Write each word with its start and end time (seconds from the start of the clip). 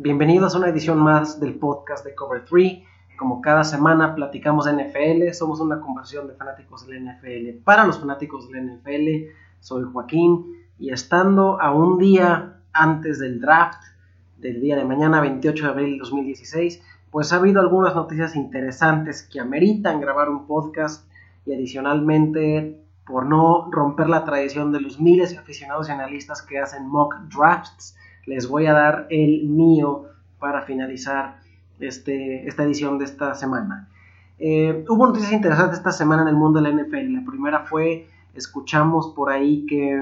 Bienvenidos 0.00 0.54
a 0.54 0.58
una 0.58 0.68
edición 0.68 0.98
más 0.98 1.40
del 1.40 1.56
podcast 1.56 2.04
de 2.04 2.14
Cover 2.14 2.44
3. 2.44 2.84
Como 3.18 3.40
cada 3.40 3.64
semana 3.64 4.14
platicamos 4.14 4.66
de 4.66 4.74
NFL, 4.74 5.32
somos 5.32 5.58
una 5.58 5.80
conversión 5.80 6.28
de 6.28 6.34
fanáticos 6.34 6.86
del 6.86 7.04
NFL 7.04 7.64
para 7.64 7.84
los 7.84 7.98
fanáticos 7.98 8.48
del 8.48 8.64
NFL. 8.64 9.34
Soy 9.58 9.82
Joaquín 9.92 10.54
y 10.78 10.92
estando 10.92 11.60
a 11.60 11.74
un 11.74 11.98
día 11.98 12.60
antes 12.72 13.18
del 13.18 13.40
draft 13.40 13.82
del 14.36 14.60
día 14.60 14.76
de 14.76 14.84
mañana, 14.84 15.20
28 15.20 15.64
de 15.64 15.68
abril 15.68 15.92
de 15.94 15.98
2016, 15.98 16.80
pues 17.10 17.32
ha 17.32 17.36
habido 17.38 17.60
algunas 17.60 17.96
noticias 17.96 18.36
interesantes 18.36 19.24
que 19.24 19.40
ameritan 19.40 20.00
grabar 20.00 20.28
un 20.28 20.46
podcast 20.46 21.10
y 21.44 21.54
adicionalmente 21.54 22.80
por 23.04 23.26
no 23.26 23.68
romper 23.72 24.08
la 24.08 24.24
tradición 24.24 24.70
de 24.70 24.80
los 24.80 25.00
miles 25.00 25.30
de 25.30 25.38
aficionados 25.38 25.88
y 25.88 25.90
analistas 25.90 26.40
que 26.42 26.60
hacen 26.60 26.86
mock 26.86 27.16
drafts, 27.34 27.96
les 28.28 28.46
voy 28.46 28.66
a 28.66 28.74
dar 28.74 29.06
el 29.10 29.48
mío 29.48 30.04
para 30.38 30.62
finalizar 30.62 31.40
este, 31.80 32.46
esta 32.46 32.62
edición 32.64 32.98
de 32.98 33.06
esta 33.06 33.34
semana. 33.34 33.88
Eh, 34.38 34.84
hubo 34.88 35.06
noticias 35.06 35.32
interesantes 35.32 35.78
esta 35.78 35.92
semana 35.92 36.22
en 36.22 36.28
el 36.28 36.36
mundo 36.36 36.60
de 36.60 36.70
la 36.70 36.82
NFL. 36.82 37.12
La 37.14 37.24
primera 37.24 37.60
fue, 37.60 38.06
escuchamos 38.34 39.08
por 39.16 39.30
ahí 39.30 39.66
que 39.66 40.00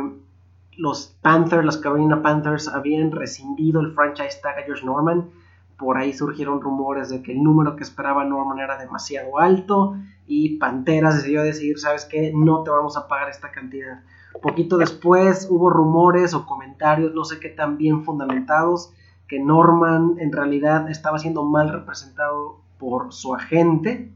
los 0.77 1.16
Panthers, 1.23 1.65
los 1.65 1.78
Carolina 1.78 2.20
Panthers, 2.20 2.68
habían 2.68 3.12
rescindido 3.12 3.80
el 3.80 3.92
franchise 3.92 4.40
tag 4.43 4.59
a 4.59 4.62
George 4.62 4.84
Norman. 4.84 5.30
Por 5.79 5.96
ahí 5.96 6.12
surgieron 6.12 6.60
rumores 6.60 7.09
de 7.09 7.23
que 7.23 7.32
el 7.32 7.43
número 7.43 7.77
que 7.77 7.84
esperaba 7.84 8.24
Norman 8.24 8.59
era 8.59 8.77
demasiado 8.77 9.38
alto 9.38 9.96
y 10.27 10.56
Panteras 10.56 11.16
decidió 11.16 11.43
decir, 11.43 11.79
¿sabes 11.79 12.04
qué? 12.06 12.32
No 12.34 12.62
te 12.62 12.70
vamos 12.70 12.96
a 12.96 13.06
pagar 13.06 13.30
esta 13.30 13.52
cantidad. 13.52 14.01
Poquito 14.42 14.76
después 14.76 15.48
hubo 15.50 15.70
rumores 15.70 16.34
o 16.34 16.46
comentarios, 16.46 17.14
no 17.14 17.24
sé 17.24 17.40
qué 17.40 17.48
tan 17.48 17.78
bien 17.78 18.04
fundamentados, 18.04 18.92
que 19.28 19.40
Norman 19.40 20.16
en 20.18 20.32
realidad 20.32 20.88
estaba 20.90 21.18
siendo 21.18 21.45
mal 21.45 21.70
representado 21.70 22.60
por 22.78 23.12
su 23.12 23.34
agente 23.34 24.12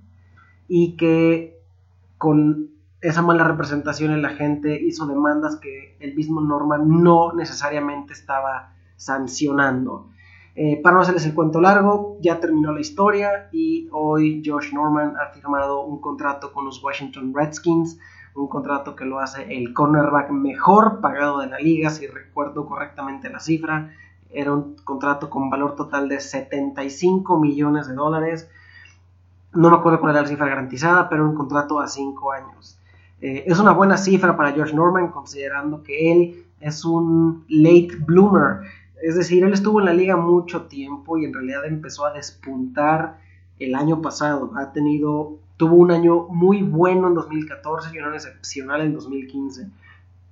y 0.69 0.97
que 0.97 1.59
con 2.19 2.71
esa 3.01 3.23
mala 3.23 3.45
representación 3.45 4.13
el 4.13 4.25
agente 4.25 4.81
hizo 4.81 5.07
demandas 5.07 5.57
que 5.57 5.97
el 6.01 6.15
mismo 6.15 6.41
Norman 6.41 7.03
no 7.03 7.33
necesariamente 7.33 8.13
estaba 8.13 8.75
sancionando. 8.97 10.11
Eh, 10.55 10.81
para 10.83 10.97
no 10.97 11.03
hacerles 11.03 11.25
el 11.25 11.35
cuento 11.35 11.61
largo, 11.61 12.19
ya 12.21 12.39
terminó 12.41 12.73
la 12.73 12.81
historia 12.81 13.49
y 13.53 13.89
hoy 13.93 14.43
Josh 14.45 14.75
Norman 14.75 15.15
ha 15.17 15.33
firmado 15.33 15.83
un 15.83 16.01
contrato 16.01 16.53
con 16.53 16.67
los 16.67 16.83
Washington 16.83 17.33
Redskins 17.35 17.99
un 18.35 18.49
contrato 18.49 18.97
que 18.97 19.05
lo 19.05 19.21
hace 19.21 19.57
el 19.57 19.73
cornerback 19.75 20.31
mejor 20.31 21.01
pagado 21.01 21.41
de 21.41 21.49
la 21.49 21.59
liga, 21.59 21.91
si 21.91 22.07
recuerdo 22.07 22.67
correctamente 22.67 23.29
la 23.29 23.41
cifra, 23.41 23.93
era 24.33 24.53
un 24.53 24.77
contrato 24.85 25.29
con 25.29 25.51
valor 25.51 25.75
total 25.75 26.09
de 26.09 26.21
75 26.21 27.39
millones 27.39 27.89
de 27.89 27.95
dólares, 27.95 28.49
no 29.53 29.71
me 29.71 29.77
acuerdo 29.77 30.01
cuál 30.01 30.13
era 30.13 30.23
la 30.23 30.29
cifra 30.29 30.47
garantizada, 30.47 31.09
pero 31.09 31.29
un 31.29 31.35
contrato 31.35 31.81
a 31.81 31.89
5 31.89 32.33
años. 32.33 32.79
Eh, 33.21 33.45
es 33.47 33.59
una 33.59 33.73
buena 33.73 33.97
cifra 33.97 34.37
para 34.37 34.53
George 34.53 34.75
Norman, 34.75 35.09
considerando 35.09 35.83
que 35.83 36.13
él 36.13 36.45
es 36.61 36.85
un 36.85 37.45
late 37.49 37.97
bloomer, 38.07 38.61
es 39.03 39.17
decir, 39.17 39.45
él 39.45 39.53
estuvo 39.53 39.81
en 39.81 39.87
la 39.87 39.95
liga 39.95 40.17
mucho 40.17 40.67
tiempo 40.67 41.17
y 41.17 41.25
en 41.25 41.33
realidad 41.33 41.65
empezó 41.65 42.05
a 42.05 42.13
despuntar 42.13 43.19
el 43.59 43.75
año 43.75 44.03
pasado. 44.03 44.53
Ha 44.57 44.73
tenido 44.73 45.39
Tuvo 45.61 45.77
un 45.77 45.91
año 45.91 46.27
muy 46.31 46.63
bueno 46.63 47.09
en 47.09 47.13
2014 47.13 47.91
y 47.93 47.99
un 47.99 48.07
año 48.07 48.15
excepcional 48.15 48.81
en 48.81 48.95
2015. 48.95 49.69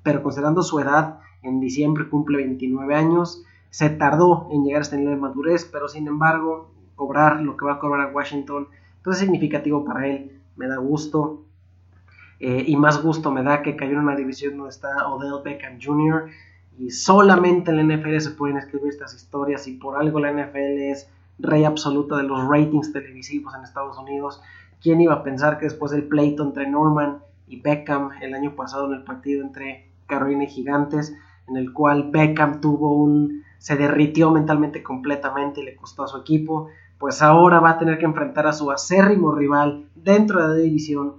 Pero 0.03 0.23
considerando 0.23 0.63
su 0.63 0.81
edad, 0.81 1.19
en 1.43 1.61
diciembre 1.61 2.09
cumple 2.09 2.39
29 2.39 2.95
años. 2.95 3.45
Se 3.69 3.91
tardó 3.91 4.49
en 4.51 4.65
llegar 4.65 4.79
a 4.79 4.83
este 4.85 4.97
nivel 4.97 5.17
de 5.17 5.21
madurez, 5.21 5.69
pero 5.71 5.87
sin 5.87 6.09
embargo, 6.09 6.71
cobrar 6.97 7.43
lo 7.43 7.59
que 7.59 7.67
va 7.67 7.75
a 7.75 7.79
cobrar 7.79 8.09
a 8.09 8.11
Washington 8.11 8.69
pues 9.05 9.19
es 9.19 9.21
significativo 9.21 9.85
para 9.85 10.07
él. 10.07 10.41
Me 10.57 10.67
da 10.67 10.79
gusto. 10.79 11.43
Eh, 12.41 12.65
y 12.67 12.77
más 12.77 13.03
gusto 13.03 13.31
me 13.31 13.43
da 13.43 13.61
que 13.61 13.77
cayó 13.77 13.93
en 13.93 13.99
una 13.99 14.17
división 14.17 14.57
donde 14.57 14.71
está 14.71 15.09
Odell 15.09 15.45
Beckham 15.45 15.79
Jr. 15.79 16.31
Y 16.79 16.91
solamente 16.91 17.71
en 17.71 17.87
la 17.87 17.97
NFL 17.97 18.19
se 18.21 18.31
pueden 18.31 18.57
escribir 18.57 18.89
estas 18.89 19.13
historias 19.13 19.69
y 19.69 19.73
por 19.75 19.99
algo 19.99 20.21
la 20.21 20.33
NFL 20.33 20.57
es 20.91 21.07
rey 21.39 21.65
absoluta 21.65 22.17
de 22.17 22.23
los 22.23 22.49
ratings 22.49 22.95
televisivos 22.95 23.55
en 23.55 23.65
Estados 23.65 23.99
Unidos. 23.99 24.41
¿Quién 24.81 25.01
iba 25.01 25.15
a 25.15 25.23
pensar 25.23 25.59
que 25.59 25.67
después 25.67 25.93
del 25.93 26.09
pleito 26.09 26.43
entre 26.43 26.69
Norman 26.69 27.19
y 27.47 27.61
Beckham 27.61 28.11
el 28.21 28.35
año 28.35 28.55
pasado 28.55 28.87
en 28.87 28.95
el 28.95 29.05
partido 29.05 29.43
entre 29.43 29.91
Carolina 30.07 30.45
y 30.45 30.49
Gigantes, 30.49 31.17
en 31.49 31.57
el 31.57 31.73
cual 31.73 32.11
Beckham 32.11 32.61
tuvo 32.61 32.95
un 32.95 33.43
se 33.59 33.77
derritió 33.77 34.31
mentalmente 34.31 34.83
completamente 34.83 35.61
y 35.61 35.65
le 35.65 35.77
costó 35.77 36.05
a 36.05 36.09
su 36.09 36.19
equipo, 36.19 36.69
pues 36.99 37.23
ahora 37.23 37.61
va 37.61 37.71
a 37.71 37.79
tener 37.79 37.99
que 37.99 38.05
enfrentar 38.05 38.47
a 38.47 38.53
su 38.53 38.71
acérrimo 38.71 39.33
rival 39.33 39.87
dentro 39.97 40.41
de 40.41 40.49
la 40.49 40.55
división 40.55 41.15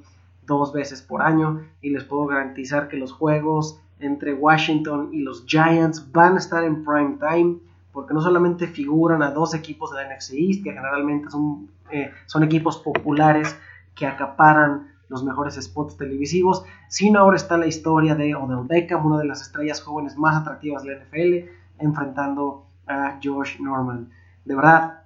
dos 0.45 0.73
veces 0.73 1.01
por 1.01 1.21
año 1.21 1.61
y 1.81 1.89
les 1.89 2.05
puedo 2.05 2.25
garantizar 2.25 2.87
que 2.87 2.97
los 2.97 3.11
juegos 3.11 3.79
entre 3.99 4.33
Washington 4.33 5.09
y 5.11 5.21
los 5.21 5.45
Giants 5.45 6.11
van 6.11 6.35
a 6.35 6.39
estar 6.39 6.63
en 6.63 6.83
prime 6.83 7.17
time 7.19 7.57
porque 7.91 8.13
no 8.13 8.21
solamente 8.21 8.67
figuran 8.67 9.21
a 9.23 9.31
dos 9.31 9.53
equipos 9.53 9.91
de 9.91 10.03
la 10.03 10.15
NFC 10.15 10.33
East 10.33 10.63
que 10.63 10.71
generalmente 10.73 11.29
son 11.29 11.69
eh, 11.91 12.11
son 12.25 12.43
equipos 12.43 12.77
populares 12.77 13.57
que 13.95 14.05
acaparan 14.05 14.93
los 15.07 15.23
mejores 15.23 15.55
spots 15.55 15.97
televisivos, 15.97 16.63
sino 16.87 17.19
ahora 17.19 17.37
está 17.37 17.57
la 17.57 17.65
historia 17.65 18.13
de 18.13 18.35
Odell 18.35 18.67
Beckham, 18.67 19.05
una 19.05 19.17
de 19.17 19.25
las 19.25 19.41
estrellas 19.41 19.81
jóvenes 19.81 20.15
más 20.17 20.39
atractivas 20.39 20.83
de 20.83 20.95
la 20.95 21.03
NFL, 21.03 21.49
enfrentando 21.79 22.65
a 22.87 23.19
Josh 23.23 23.59
Norman. 23.59 24.11
De 24.45 24.55
verdad, 24.55 25.01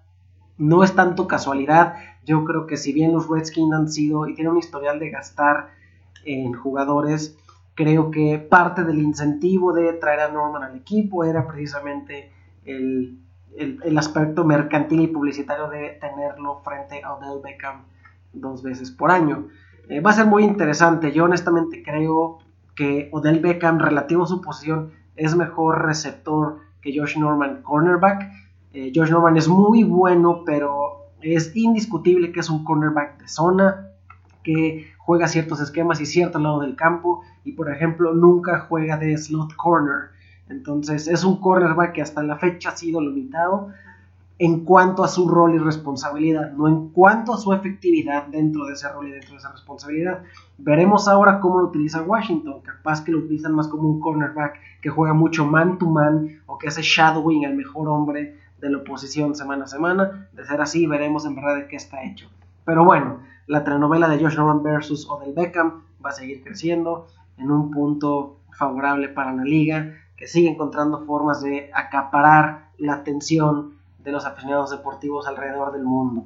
no 0.58 0.84
es 0.84 0.94
tanto 0.94 1.26
casualidad, 1.26 1.96
yo 2.26 2.44
creo 2.44 2.68
que 2.68 2.76
si 2.76 2.92
bien 2.92 3.14
los 3.14 3.30
Redskins 3.30 3.74
han 3.74 3.90
sido 3.90 4.28
y 4.28 4.36
tienen 4.36 4.52
un 4.54 4.60
historial 4.60 5.00
de 5.00 5.10
gastar 5.10 5.70
en 6.26 6.54
jugadores, 6.54 7.38
creo 7.76 8.12
que 8.12 8.38
parte 8.38 8.84
del 8.84 9.00
incentivo 9.00 9.72
de 9.72 9.94
traer 9.94 10.20
a 10.20 10.32
Norman 10.32 10.64
al 10.64 10.76
equipo 10.76 11.24
era 11.24 11.48
precisamente 11.48 12.32
el 12.66 13.24
el, 13.58 13.98
aspecto 13.98 14.44
mercantil 14.44 15.02
y 15.02 15.08
publicitario 15.08 15.70
de 15.70 15.98
tenerlo 16.02 16.62
frente 16.64 17.02
a 17.04 17.14
Odell 17.14 17.42
Beckham 17.44 17.84
dos 18.34 18.64
veces 18.64 18.92
por 18.92 19.12
año. 19.12 19.48
Eh, 19.90 20.00
va 20.00 20.12
a 20.12 20.14
ser 20.14 20.26
muy 20.26 20.44
interesante. 20.44 21.12
Yo 21.12 21.26
honestamente 21.26 21.84
creo 21.84 22.40
que 22.76 23.10
Odell 23.12 23.40
Beckham, 23.40 23.80
relativo 23.80 24.24
a 24.24 24.28
su 24.28 24.42
posición, 24.42 24.92
es 25.16 25.36
mejor 25.36 25.86
receptor 25.86 26.60
que 26.82 26.98
Josh 26.98 27.18
Norman, 27.18 27.62
cornerback. 27.62 28.32
Eh, 28.74 28.92
Josh 28.96 29.12
Norman 29.12 29.38
es 29.38 29.48
muy 29.48 29.84
bueno, 29.84 30.44
pero 30.46 31.12
es 31.22 31.56
indiscutible 31.56 32.32
que 32.32 32.40
es 32.40 32.50
un 32.50 32.64
cornerback 32.64 33.20
de 33.20 33.28
zona, 33.28 33.90
que 34.44 34.92
juega 34.98 35.28
ciertos 35.28 35.62
esquemas 35.62 36.02
y 36.02 36.06
cierto 36.06 36.40
lado 36.40 36.62
del 36.62 36.76
campo, 36.76 37.22
y 37.46 37.54
por 37.54 37.72
ejemplo 37.72 38.14
nunca 38.14 38.62
juega 38.62 38.98
de 38.98 39.18
slot 39.18 39.56
corner. 39.56 40.10
Entonces 40.50 41.08
es 41.08 41.24
un 41.24 41.40
cornerback 41.40 41.94
que 41.94 42.02
hasta 42.02 42.24
la 42.24 42.38
fecha 42.38 42.70
ha 42.70 42.78
sido 42.78 43.02
limitado 43.02 43.70
en 44.40 44.66
cuanto 44.66 45.04
a 45.04 45.08
su 45.08 45.30
rol 45.30 45.56
y 45.56 45.60
responsabilidad, 45.60 46.52
no 46.54 46.68
en 46.68 46.90
cuanto 46.90 47.34
a 47.34 47.38
su 47.38 47.54
efectividad 47.54 48.28
dentro 48.28 48.66
de 48.66 48.74
ese 48.74 48.90
rol 48.92 49.08
y 49.08 49.12
dentro 49.12 49.32
de 49.32 49.38
esa 49.38 49.52
responsabilidad. 49.52 50.24
Veremos 50.58 51.08
ahora 51.08 51.40
cómo 51.40 51.60
lo 51.60 51.68
utiliza 51.68 52.02
Washington, 52.02 52.62
capaz 52.62 53.04
que 53.04 53.12
lo 53.12 53.20
utilizan 53.20 53.54
más 53.54 53.68
como 53.68 53.88
un 53.88 54.00
cornerback 54.00 54.60
que 54.82 54.90
juega 54.90 55.14
mucho 55.14 55.46
man 55.46 55.78
to 55.78 55.86
man 55.86 56.42
o 56.48 56.58
que 56.58 56.68
hace 56.68 56.82
shadowing 56.82 57.46
al 57.46 57.56
mejor 57.56 57.88
hombre 57.88 58.38
de 58.60 58.70
la 58.70 58.80
oposición 58.80 59.36
semana 59.36 59.66
a 59.66 59.68
semana. 59.68 60.28
De 60.34 60.46
ser 60.46 60.60
así, 60.62 60.88
veremos 60.88 61.26
en 61.26 61.36
verdad 61.36 61.68
qué 61.70 61.76
está 61.76 62.04
hecho. 62.04 62.28
Pero 62.66 62.84
bueno, 62.84 63.20
la 63.48 63.64
telenovela 63.64 64.10
de 64.10 64.22
Josh 64.22 64.36
Norman 64.36 64.64
versus 64.64 65.08
Odell 65.10 65.34
Beckham 65.34 65.84
va 66.04 66.10
a 66.10 66.14
seguir 66.14 66.44
creciendo 66.44 67.08
en 67.38 67.52
un 67.52 67.72
punto 67.72 68.40
favorable 68.52 69.10
para 69.10 69.34
la 69.34 69.44
liga 69.44 69.94
que 70.18 70.28
sigue 70.28 70.50
encontrando 70.50 71.06
formas 71.06 71.42
de 71.42 71.70
acaparar 71.74 72.70
la 72.78 72.94
atención 72.94 73.74
de 74.04 74.12
los 74.12 74.26
aficionados 74.26 74.72
deportivos 74.72 75.28
alrededor 75.28 75.72
del 75.72 75.84
mundo. 75.84 76.26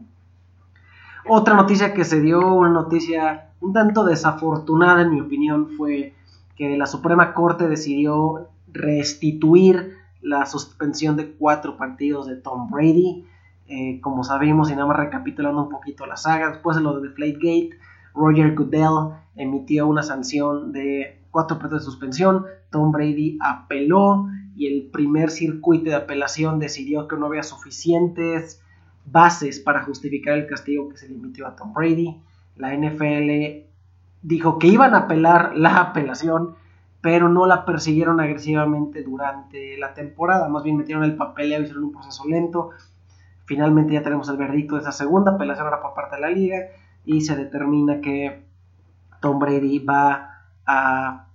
Otra 1.28 1.56
noticia 1.56 1.94
que 1.94 2.06
se 2.06 2.22
dio, 2.22 2.54
una 2.54 2.70
noticia 2.70 3.50
un 3.60 3.74
tanto 3.74 4.04
desafortunada 4.06 5.02
en 5.02 5.12
mi 5.14 5.22
opinión, 5.22 5.70
fue 5.78 6.14
que 6.56 6.78
la 6.78 6.86
Suprema 6.86 7.34
Corte 7.34 7.68
decidió 7.68 8.48
restituir 8.72 9.98
la 10.22 10.46
suspensión 10.46 11.16
de 11.16 11.32
cuatro 11.32 11.78
partidos 11.78 12.28
de 12.28 12.36
Tom 12.36 12.70
Brady. 12.70 13.26
Eh, 13.70 14.00
como 14.02 14.24
sabemos, 14.24 14.70
y 14.70 14.74
nada 14.74 14.86
más 14.86 14.98
recapitulando 14.98 15.64
un 15.64 15.70
poquito 15.70 16.06
la 16.06 16.16
saga, 16.16 16.50
después 16.50 16.78
de 16.78 16.84
lo 16.84 17.00
de 17.00 17.10
Deflategate, 17.10 17.72
Roger 18.16 18.56
Goodell 18.56 19.14
emitió 19.36 19.88
una 19.88 20.04
sanción 20.04 20.72
de 20.72 21.22
cuatro 21.32 21.60
partidos 21.60 21.84
de 21.84 21.92
suspensión. 21.92 22.46
Tom 22.70 22.92
Brady 22.92 23.38
apeló 23.42 24.28
y 24.56 24.68
el 24.68 24.90
primer 24.90 25.30
circuito 25.30 25.90
de 25.90 25.96
apelación 25.96 26.60
decidió 26.60 27.08
que 27.08 27.16
no 27.16 27.28
había 27.28 27.44
suficientes 27.44 28.62
bases 29.06 29.60
para 29.60 29.84
justificar 29.84 30.38
el 30.38 30.48
castigo 30.48 30.90
que 30.90 30.98
se 30.98 31.08
le 31.08 31.16
emitió 31.16 31.48
a 31.48 31.56
Tom 31.56 31.74
Brady. 31.74 32.20
La 32.56 32.76
NFL 32.76 33.66
dijo 34.22 34.60
que 34.60 34.68
iban 34.68 34.96
a 34.96 35.00
apelar 35.00 35.56
la 35.56 35.78
apelación 35.78 36.56
pero 37.02 37.30
no 37.30 37.46
la 37.46 37.66
persiguieron 37.66 38.20
agresivamente 38.20 39.04
durante 39.04 39.78
la 39.78 39.94
temporada, 39.94 40.50
más 40.50 40.64
bien 40.64 40.78
metieron 40.78 41.04
el 41.04 41.16
papel 41.16 41.52
y 41.52 41.56
hicieron 41.56 41.86
un 41.86 41.92
proceso 41.94 42.28
lento. 42.28 42.72
Finalmente 43.46 43.94
ya 43.94 44.04
tenemos 44.04 44.28
el 44.30 44.38
verdicto 44.38 44.76
de 44.76 44.82
esa 44.82 44.92
segunda 44.92 45.32
apelación 45.32 45.68
ahora 45.68 45.82
por 45.82 45.94
parte 45.94 46.16
de 46.16 46.22
la 46.22 46.30
liga 46.30 46.58
y 47.06 47.22
se 47.22 47.36
determina 47.36 48.02
que 48.02 48.46
Tom 49.22 49.40
Brady 49.40 49.80
va 49.80 50.50
a 50.66 51.27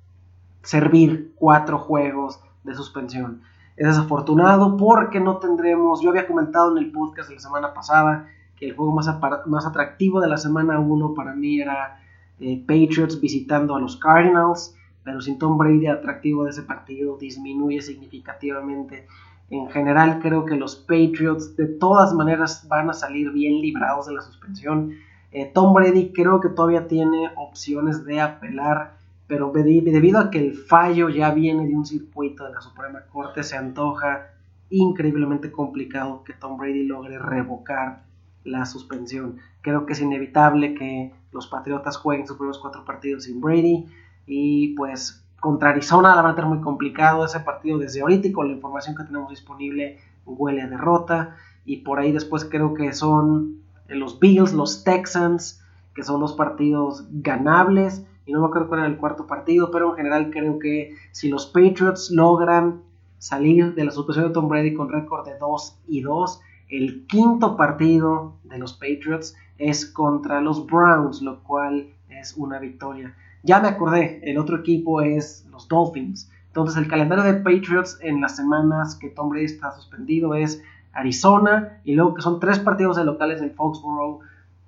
servir 0.62 1.32
cuatro 1.36 1.78
juegos 1.78 2.40
de 2.64 2.74
suspensión. 2.74 3.42
Es 3.76 3.86
desafortunado 3.86 4.76
porque 4.76 5.20
no 5.20 5.38
tendremos, 5.38 6.02
yo 6.02 6.10
había 6.10 6.26
comentado 6.26 6.76
en 6.76 6.84
el 6.84 6.92
podcast 6.92 7.28
de 7.28 7.36
la 7.36 7.40
semana 7.40 7.74
pasada 7.74 8.28
que 8.56 8.66
el 8.66 8.76
juego 8.76 8.92
más, 8.92 9.08
más 9.46 9.66
atractivo 9.66 10.20
de 10.20 10.28
la 10.28 10.36
semana 10.36 10.78
1 10.78 11.14
para 11.14 11.34
mí 11.34 11.60
era 11.60 11.98
eh, 12.38 12.62
Patriots 12.66 13.20
visitando 13.20 13.74
a 13.74 13.80
los 13.80 13.96
Cardinals, 13.96 14.76
pero 15.04 15.20
sin 15.20 15.38
Tom 15.38 15.58
Brady 15.58 15.86
atractivo 15.86 16.44
de 16.44 16.50
ese 16.50 16.62
partido 16.62 17.16
disminuye 17.16 17.80
significativamente. 17.80 19.06
En 19.50 19.68
general 19.70 20.20
creo 20.20 20.44
que 20.44 20.56
los 20.56 20.76
Patriots 20.76 21.56
de 21.56 21.66
todas 21.66 22.14
maneras 22.14 22.66
van 22.68 22.90
a 22.90 22.94
salir 22.94 23.30
bien 23.32 23.60
librados 23.60 24.06
de 24.06 24.14
la 24.14 24.22
suspensión. 24.22 24.92
Eh, 25.30 25.50
Tom 25.52 25.72
Brady 25.72 26.12
creo 26.12 26.40
que 26.40 26.48
todavía 26.48 26.88
tiene 26.88 27.30
opciones 27.36 28.04
de 28.04 28.20
apelar, 28.20 28.96
pero 29.32 29.50
debido 29.50 30.18
a 30.18 30.30
que 30.30 30.38
el 30.38 30.52
fallo 30.52 31.08
ya 31.08 31.30
viene 31.30 31.66
de 31.66 31.74
un 31.74 31.86
circuito 31.86 32.44
de 32.44 32.52
la 32.52 32.60
Suprema 32.60 33.00
Corte, 33.10 33.42
se 33.42 33.56
antoja 33.56 34.26
increíblemente 34.68 35.50
complicado 35.50 36.22
que 36.22 36.34
Tom 36.34 36.58
Brady 36.58 36.84
logre 36.84 37.18
revocar 37.18 38.02
la 38.44 38.66
suspensión. 38.66 39.38
Creo 39.62 39.86
que 39.86 39.94
es 39.94 40.02
inevitable 40.02 40.74
que 40.74 41.14
los 41.32 41.46
Patriotas 41.46 41.96
jueguen 41.96 42.26
sus 42.26 42.36
primeros 42.36 42.58
cuatro 42.58 42.84
partidos 42.84 43.24
sin 43.24 43.40
Brady 43.40 43.86
y 44.26 44.74
pues 44.74 45.24
contra 45.40 45.70
Arizona 45.70 46.14
la 46.14 46.20
va 46.20 46.32
a 46.32 46.34
tener 46.34 46.50
muy 46.50 46.60
complicado. 46.60 47.24
Ese 47.24 47.40
partido 47.40 47.78
desde 47.78 48.02
ahorita 48.02 48.28
y 48.28 48.32
con 48.32 48.48
la 48.48 48.52
información 48.52 48.94
que 48.94 49.04
tenemos 49.04 49.30
disponible 49.30 49.96
huele 50.26 50.60
a 50.60 50.66
derrota. 50.66 51.36
Y 51.64 51.78
por 51.78 52.00
ahí 52.00 52.12
después 52.12 52.44
creo 52.44 52.74
que 52.74 52.92
son 52.92 53.62
los 53.88 54.20
Bills, 54.20 54.52
los 54.52 54.84
Texans, 54.84 55.64
que 55.94 56.02
son 56.02 56.20
dos 56.20 56.34
partidos 56.34 57.06
ganables 57.10 58.04
y 58.26 58.32
no 58.32 58.40
me 58.40 58.46
acuerdo 58.46 58.68
cuál 58.68 58.80
era 58.80 58.88
el 58.88 58.96
cuarto 58.96 59.26
partido, 59.26 59.70
pero 59.70 59.90
en 59.90 59.96
general 59.96 60.30
creo 60.30 60.58
que 60.58 60.94
si 61.10 61.28
los 61.28 61.46
Patriots 61.46 62.10
logran 62.10 62.82
salir 63.18 63.74
de 63.74 63.84
la 63.84 63.90
suspensión 63.90 64.28
de 64.28 64.34
Tom 64.34 64.48
Brady 64.48 64.74
con 64.74 64.90
récord 64.90 65.26
de 65.26 65.38
2 65.38 65.82
y 65.88 66.00
2, 66.00 66.40
el 66.68 67.06
quinto 67.06 67.56
partido 67.56 68.36
de 68.44 68.58
los 68.58 68.72
Patriots 68.72 69.36
es 69.58 69.86
contra 69.86 70.40
los 70.40 70.66
Browns, 70.66 71.22
lo 71.22 71.42
cual 71.42 71.88
es 72.08 72.36
una 72.36 72.58
victoria. 72.58 73.14
Ya 73.42 73.60
me 73.60 73.68
acordé, 73.68 74.20
el 74.24 74.38
otro 74.38 74.58
equipo 74.58 75.02
es 75.02 75.46
los 75.50 75.68
Dolphins. 75.68 76.30
Entonces 76.46 76.76
el 76.76 76.88
calendario 76.88 77.24
de 77.24 77.34
Patriots 77.34 77.98
en 78.02 78.20
las 78.20 78.36
semanas 78.36 78.96
que 78.96 79.08
Tom 79.08 79.28
Brady 79.30 79.46
está 79.46 79.72
suspendido 79.72 80.34
es 80.34 80.62
Arizona 80.92 81.80
y 81.84 81.94
luego 81.94 82.14
que 82.14 82.22
son 82.22 82.40
tres 82.40 82.58
partidos 82.58 82.96
de 82.96 83.04
locales 83.04 83.40
en 83.40 83.54
Foxborough. 83.54 84.20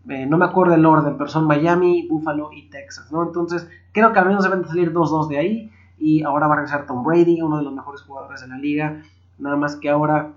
Eh, 0.08 0.26
no 0.26 0.36
me 0.36 0.44
acuerdo 0.44 0.74
el 0.74 0.84
orden, 0.84 1.16
pero 1.16 1.30
son 1.30 1.46
Miami, 1.46 2.06
Buffalo 2.08 2.50
y 2.52 2.68
Texas, 2.68 3.10
¿no? 3.10 3.22
Entonces 3.22 3.68
creo 3.92 4.12
que 4.12 4.18
al 4.18 4.26
menos 4.26 4.44
deben 4.44 4.62
de 4.62 4.68
salir 4.68 4.92
2-2 4.92 5.28
de 5.28 5.38
ahí 5.38 5.72
y 5.98 6.22
ahora 6.22 6.46
va 6.46 6.54
a 6.54 6.56
regresar 6.58 6.86
Tom 6.86 7.02
Brady, 7.02 7.40
uno 7.40 7.58
de 7.58 7.64
los 7.64 7.72
mejores 7.72 8.02
jugadores 8.02 8.40
de 8.42 8.48
la 8.48 8.58
liga. 8.58 9.02
Nada 9.38 9.56
más 9.56 9.76
que 9.76 9.88
ahora 9.88 10.32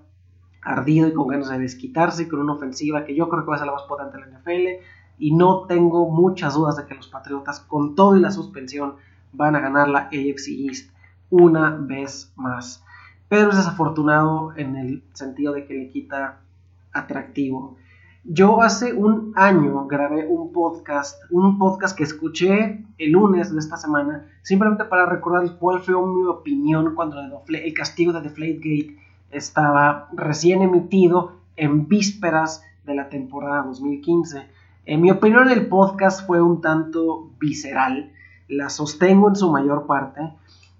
ardido 0.62 1.08
y 1.08 1.12
con 1.12 1.28
ganas 1.28 1.50
de 1.50 1.58
desquitarse 1.58 2.28
con 2.28 2.40
una 2.40 2.54
ofensiva 2.54 3.04
que 3.04 3.14
yo 3.14 3.28
creo 3.28 3.44
que 3.44 3.50
va 3.50 3.56
a 3.56 3.58
ser 3.58 3.66
la 3.66 3.74
más 3.74 3.82
potente 3.82 4.16
de 4.16 4.26
la 4.26 4.38
NFL 4.38 4.84
y 5.18 5.34
no 5.34 5.66
tengo 5.66 6.08
muchas 6.10 6.54
dudas 6.54 6.76
de 6.76 6.86
que 6.86 6.94
los 6.94 7.08
Patriotas 7.08 7.60
con 7.60 7.94
todo 7.94 8.16
y 8.16 8.20
la 8.20 8.30
suspensión 8.30 8.94
van 9.32 9.56
a 9.56 9.60
ganar 9.60 9.88
la 9.88 10.00
AFC 10.06 10.48
East 10.48 10.90
una 11.30 11.70
vez 11.70 12.32
más. 12.36 12.84
Pero 13.28 13.50
es 13.50 13.56
desafortunado 13.56 14.52
en 14.56 14.76
el 14.76 15.02
sentido 15.12 15.52
de 15.52 15.66
que 15.66 15.74
le 15.74 15.88
quita 15.90 16.38
atractivo. 16.92 17.76
Yo 18.30 18.60
hace 18.60 18.92
un 18.92 19.32
año 19.36 19.86
grabé 19.86 20.26
un 20.26 20.52
podcast, 20.52 21.18
un 21.30 21.56
podcast 21.56 21.96
que 21.96 22.04
escuché 22.04 22.84
el 22.98 23.12
lunes 23.12 23.50
de 23.50 23.58
esta 23.58 23.78
semana, 23.78 24.26
simplemente 24.42 24.84
para 24.84 25.06
recordar 25.06 25.56
cuál 25.58 25.80
fue 25.80 25.94
mi 25.94 26.26
opinión 26.26 26.94
cuando 26.94 27.16
el 27.48 27.72
castigo 27.72 28.12
de 28.12 28.20
Deflategate 28.20 28.98
estaba 29.30 30.10
recién 30.12 30.60
emitido 30.60 31.38
en 31.56 31.88
vísperas 31.88 32.62
de 32.84 32.96
la 32.96 33.08
temporada 33.08 33.62
2015. 33.62 34.46
En 34.84 35.00
mi 35.00 35.10
opinión 35.10 35.48
el 35.48 35.66
podcast 35.66 36.26
fue 36.26 36.42
un 36.42 36.60
tanto 36.60 37.30
visceral, 37.40 38.12
la 38.46 38.68
sostengo 38.68 39.30
en 39.30 39.36
su 39.36 39.50
mayor 39.50 39.86
parte, 39.86 40.20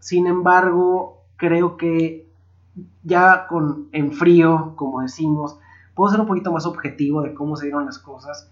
sin 0.00 0.26
embargo 0.26 1.22
creo 1.38 1.78
que 1.78 2.28
ya 3.04 3.46
con 3.46 3.88
en 3.92 4.12
frío, 4.12 4.74
como 4.76 5.00
decimos, 5.00 5.58
puedo 5.98 6.12
ser 6.12 6.20
un 6.20 6.28
poquito 6.28 6.52
más 6.52 6.64
objetivo 6.64 7.22
de 7.22 7.34
cómo 7.34 7.56
se 7.56 7.64
dieron 7.64 7.84
las 7.84 7.98
cosas. 7.98 8.48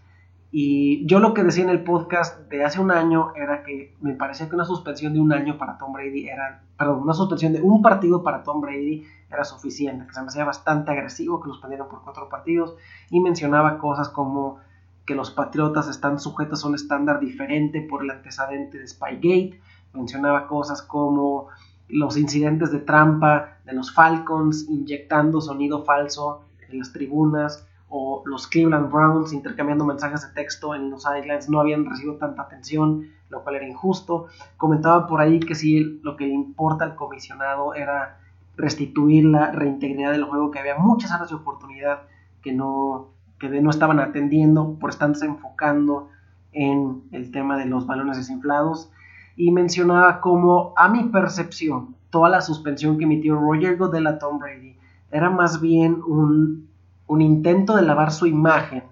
Y 0.50 1.06
yo 1.06 1.20
lo 1.20 1.32
que 1.32 1.44
decía 1.44 1.62
en 1.62 1.70
el 1.70 1.84
podcast 1.84 2.40
de 2.50 2.64
hace 2.64 2.80
un 2.80 2.90
año 2.90 3.32
era 3.36 3.62
que 3.62 3.94
me 4.00 4.14
parecía 4.14 4.48
que 4.48 4.56
una 4.56 4.64
suspensión 4.64 5.14
de 5.14 5.20
un 5.20 5.32
año 5.32 5.56
para 5.56 5.78
Tom 5.78 5.92
Brady 5.92 6.26
era, 6.26 6.64
perdón, 6.76 7.02
una 7.02 7.14
suspensión 7.14 7.52
de 7.52 7.62
un 7.62 7.82
partido 7.82 8.24
para 8.24 8.42
Tom 8.42 8.60
Brady 8.60 9.04
era 9.30 9.44
suficiente, 9.44 10.08
que 10.08 10.12
se 10.12 10.22
me 10.22 10.26
hacía 10.26 10.44
bastante 10.44 10.90
agresivo 10.90 11.40
que 11.40 11.46
los 11.46 11.58
suspendieran 11.58 11.86
por 11.88 12.02
cuatro 12.02 12.28
partidos 12.28 12.74
y 13.10 13.20
mencionaba 13.20 13.78
cosas 13.78 14.08
como 14.08 14.58
que 15.04 15.14
los 15.14 15.30
Patriotas 15.30 15.86
están 15.86 16.18
sujetos 16.18 16.64
a 16.64 16.68
un 16.68 16.74
estándar 16.74 17.20
diferente 17.20 17.80
por 17.80 18.02
el 18.02 18.10
antecedente 18.10 18.76
de 18.76 18.88
Spygate, 18.88 19.60
mencionaba 19.92 20.48
cosas 20.48 20.82
como 20.82 21.46
los 21.86 22.16
incidentes 22.16 22.72
de 22.72 22.80
trampa 22.80 23.58
de 23.64 23.72
los 23.72 23.94
Falcons 23.94 24.66
inyectando 24.68 25.40
sonido 25.40 25.84
falso 25.84 26.42
en 26.70 26.78
las 26.78 26.92
tribunas, 26.92 27.66
o 27.88 28.22
los 28.26 28.46
Cleveland 28.46 28.90
Browns 28.90 29.32
intercambiando 29.32 29.84
mensajes 29.84 30.22
de 30.22 30.34
texto 30.34 30.74
en 30.74 30.90
los 30.90 31.04
Islands 31.04 31.48
no 31.48 31.60
habían 31.60 31.84
recibido 31.84 32.16
tanta 32.16 32.42
atención, 32.42 33.08
lo 33.28 33.42
cual 33.42 33.56
era 33.56 33.68
injusto. 33.68 34.26
Comentaba 34.56 35.06
por 35.06 35.20
ahí 35.20 35.40
que 35.40 35.54
si 35.54 36.00
lo 36.02 36.16
que 36.16 36.26
le 36.26 36.34
importa 36.34 36.84
al 36.84 36.96
comisionado 36.96 37.74
era 37.74 38.18
restituir 38.56 39.26
la 39.26 39.52
reintegridad 39.52 40.12
del 40.12 40.24
juego, 40.24 40.50
que 40.50 40.58
había 40.58 40.76
muchas 40.76 41.12
áreas 41.12 41.30
de 41.30 41.36
oportunidad 41.36 42.02
que 42.42 42.52
no, 42.52 43.08
que 43.38 43.48
no 43.48 43.70
estaban 43.70 44.00
atendiendo 44.00 44.76
por 44.80 44.90
estarse 44.90 45.26
enfocando 45.26 46.08
en 46.52 47.02
el 47.12 47.30
tema 47.30 47.56
de 47.56 47.66
los 47.66 47.86
balones 47.86 48.16
desinflados. 48.16 48.90
Y 49.36 49.52
mencionaba 49.52 50.20
como, 50.20 50.72
a 50.76 50.88
mi 50.88 51.04
percepción, 51.04 51.94
toda 52.10 52.30
la 52.30 52.40
suspensión 52.40 52.96
que 52.96 53.04
emitió 53.04 53.36
Roger 53.36 53.76
Goodell 53.76 54.06
a 54.06 54.18
Tom 54.18 54.38
Brady 54.38 54.75
era 55.10 55.30
más 55.30 55.60
bien 55.60 56.00
un 56.06 56.66
un 57.06 57.22
intento 57.22 57.76
de 57.76 57.82
lavar 57.82 58.12
su 58.12 58.26
imagen 58.26 58.82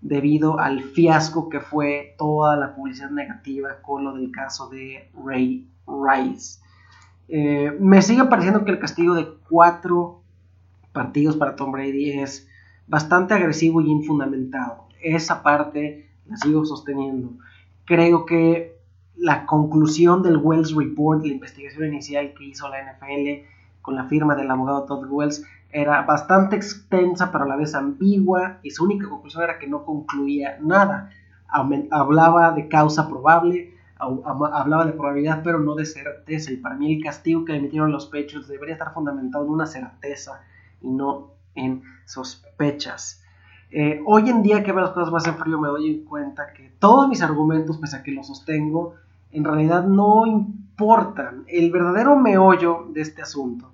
debido 0.00 0.58
al 0.58 0.82
fiasco 0.82 1.48
que 1.48 1.60
fue 1.60 2.14
toda 2.16 2.56
la 2.56 2.74
publicidad 2.74 3.10
negativa 3.10 3.80
con 3.82 4.04
lo 4.04 4.14
del 4.14 4.30
caso 4.30 4.68
de 4.70 5.10
Ray 5.24 5.68
Rice. 5.86 6.60
Eh, 7.28 7.76
me 7.78 8.00
sigue 8.02 8.24
pareciendo 8.24 8.64
que 8.64 8.72
el 8.72 8.78
castigo 8.78 9.14
de 9.14 9.28
cuatro 9.48 10.22
partidos 10.92 11.36
para 11.36 11.54
Tom 11.54 11.70
Brady 11.70 12.18
es 12.18 12.48
bastante 12.86 13.34
agresivo 13.34 13.80
y 13.80 13.90
infundamentado. 13.90 14.88
Esa 15.02 15.42
parte 15.42 16.08
la 16.26 16.36
sigo 16.38 16.64
sosteniendo. 16.64 17.34
Creo 17.84 18.24
que 18.24 18.78
la 19.16 19.44
conclusión 19.44 20.22
del 20.22 20.38
Wells 20.38 20.74
Report, 20.74 21.22
la 21.22 21.32
investigación 21.32 21.88
inicial 21.88 22.32
que 22.34 22.46
hizo 22.46 22.68
la 22.68 22.78
NFL 22.82 23.46
con 23.82 23.94
la 23.94 24.04
firma 24.04 24.34
del 24.34 24.50
abogado 24.50 24.84
Todd 24.84 25.06
Wells, 25.08 25.44
era 25.72 26.02
bastante 26.02 26.56
extensa 26.56 27.30
pero 27.30 27.44
a 27.44 27.48
la 27.48 27.56
vez 27.56 27.74
ambigua 27.74 28.58
y 28.62 28.70
su 28.70 28.84
única 28.84 29.08
conclusión 29.08 29.44
era 29.44 29.58
que 29.58 29.68
no 29.68 29.84
concluía 29.84 30.58
nada. 30.60 31.10
Hablaba 31.48 32.52
de 32.52 32.68
causa 32.68 33.08
probable, 33.08 33.74
hablaba 33.98 34.86
de 34.86 34.92
probabilidad 34.92 35.42
pero 35.42 35.58
no 35.58 35.74
de 35.74 35.86
certeza 35.86 36.52
y 36.52 36.56
para 36.56 36.76
mí 36.76 36.94
el 36.94 37.02
castigo 37.02 37.44
que 37.44 37.52
le 37.52 37.58
emitieron 37.58 37.92
los 37.92 38.06
Patriots 38.06 38.48
debería 38.48 38.74
estar 38.74 38.92
fundamentado 38.94 39.44
en 39.44 39.50
una 39.50 39.66
certeza 39.66 40.42
y 40.80 40.90
no 40.90 41.32
en 41.54 41.82
sospechas. 42.06 43.22
Eh, 43.72 44.02
hoy 44.04 44.28
en 44.28 44.42
día 44.42 44.64
que 44.64 44.72
veo 44.72 44.80
las 44.80 44.90
cosas 44.90 45.12
más 45.12 45.26
en 45.28 45.36
frío 45.36 45.60
me 45.60 45.68
doy 45.68 46.02
cuenta 46.02 46.52
que 46.52 46.72
todos 46.80 47.08
mis 47.08 47.22
argumentos, 47.22 47.78
pese 47.78 47.96
a 47.96 48.02
que 48.02 48.10
los 48.10 48.26
sostengo, 48.26 48.94
en 49.30 49.44
realidad 49.44 49.84
no. 49.84 50.24
El 51.46 51.70
verdadero 51.70 52.16
meollo 52.16 52.86
de 52.88 53.02
este 53.02 53.20
asunto 53.20 53.70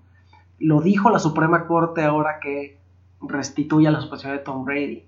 lo 0.59 0.81
dijo 0.81 1.09
la 1.09 1.21
Suprema 1.21 1.69
Corte 1.69 2.03
ahora 2.03 2.41
que 2.41 2.79
restituye 3.21 3.89
la 3.89 4.01
suspensión 4.01 4.33
de 4.33 4.41
Tom 4.41 4.65
Brady. 4.65 5.05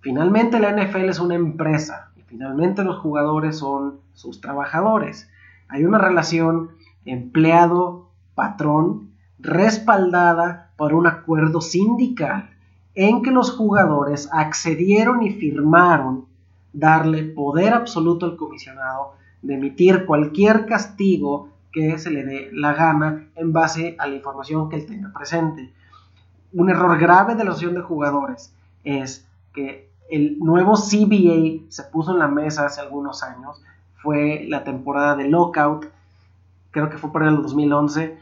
Finalmente 0.00 0.58
la 0.58 0.72
NFL 0.72 1.08
es 1.08 1.20
una 1.20 1.36
empresa 1.36 2.10
y 2.16 2.22
finalmente 2.22 2.82
los 2.82 2.98
jugadores 2.98 3.58
son 3.58 4.00
sus 4.12 4.40
trabajadores. 4.40 5.30
Hay 5.68 5.84
una 5.84 5.98
relación 5.98 6.70
empleado-patrón 7.04 9.12
respaldada 9.38 10.72
por 10.76 10.94
un 10.94 11.06
acuerdo 11.06 11.60
sindical 11.60 12.50
en 12.96 13.22
que 13.22 13.30
los 13.30 13.52
jugadores 13.52 14.28
accedieron 14.32 15.22
y 15.22 15.30
firmaron 15.30 16.24
darle 16.72 17.22
poder 17.22 17.72
absoluto 17.72 18.26
al 18.26 18.36
comisionado 18.36 19.19
de 19.42 19.54
emitir 19.54 20.06
cualquier 20.06 20.66
castigo 20.66 21.48
que 21.72 21.98
se 21.98 22.10
le 22.10 22.24
dé 22.24 22.50
la 22.52 22.74
gana 22.74 23.28
en 23.36 23.52
base 23.52 23.96
a 23.98 24.06
la 24.06 24.16
información 24.16 24.68
que 24.68 24.76
él 24.76 24.86
tenga 24.86 25.12
presente. 25.12 25.72
Un 26.52 26.68
error 26.68 26.98
grave 26.98 27.34
de 27.36 27.44
la 27.44 27.50
asociación 27.50 27.76
de 27.76 27.86
jugadores 27.86 28.52
es 28.82 29.26
que 29.54 29.88
el 30.10 30.38
nuevo 30.40 30.74
CBA 30.74 31.70
se 31.70 31.84
puso 31.84 32.12
en 32.12 32.18
la 32.18 32.28
mesa 32.28 32.66
hace 32.66 32.80
algunos 32.80 33.22
años, 33.22 33.62
fue 34.02 34.44
la 34.48 34.64
temporada 34.64 35.14
de 35.14 35.28
lockout, 35.28 35.86
creo 36.72 36.90
que 36.90 36.98
fue 36.98 37.12
para 37.12 37.28
el 37.28 37.36
2011, 37.36 38.18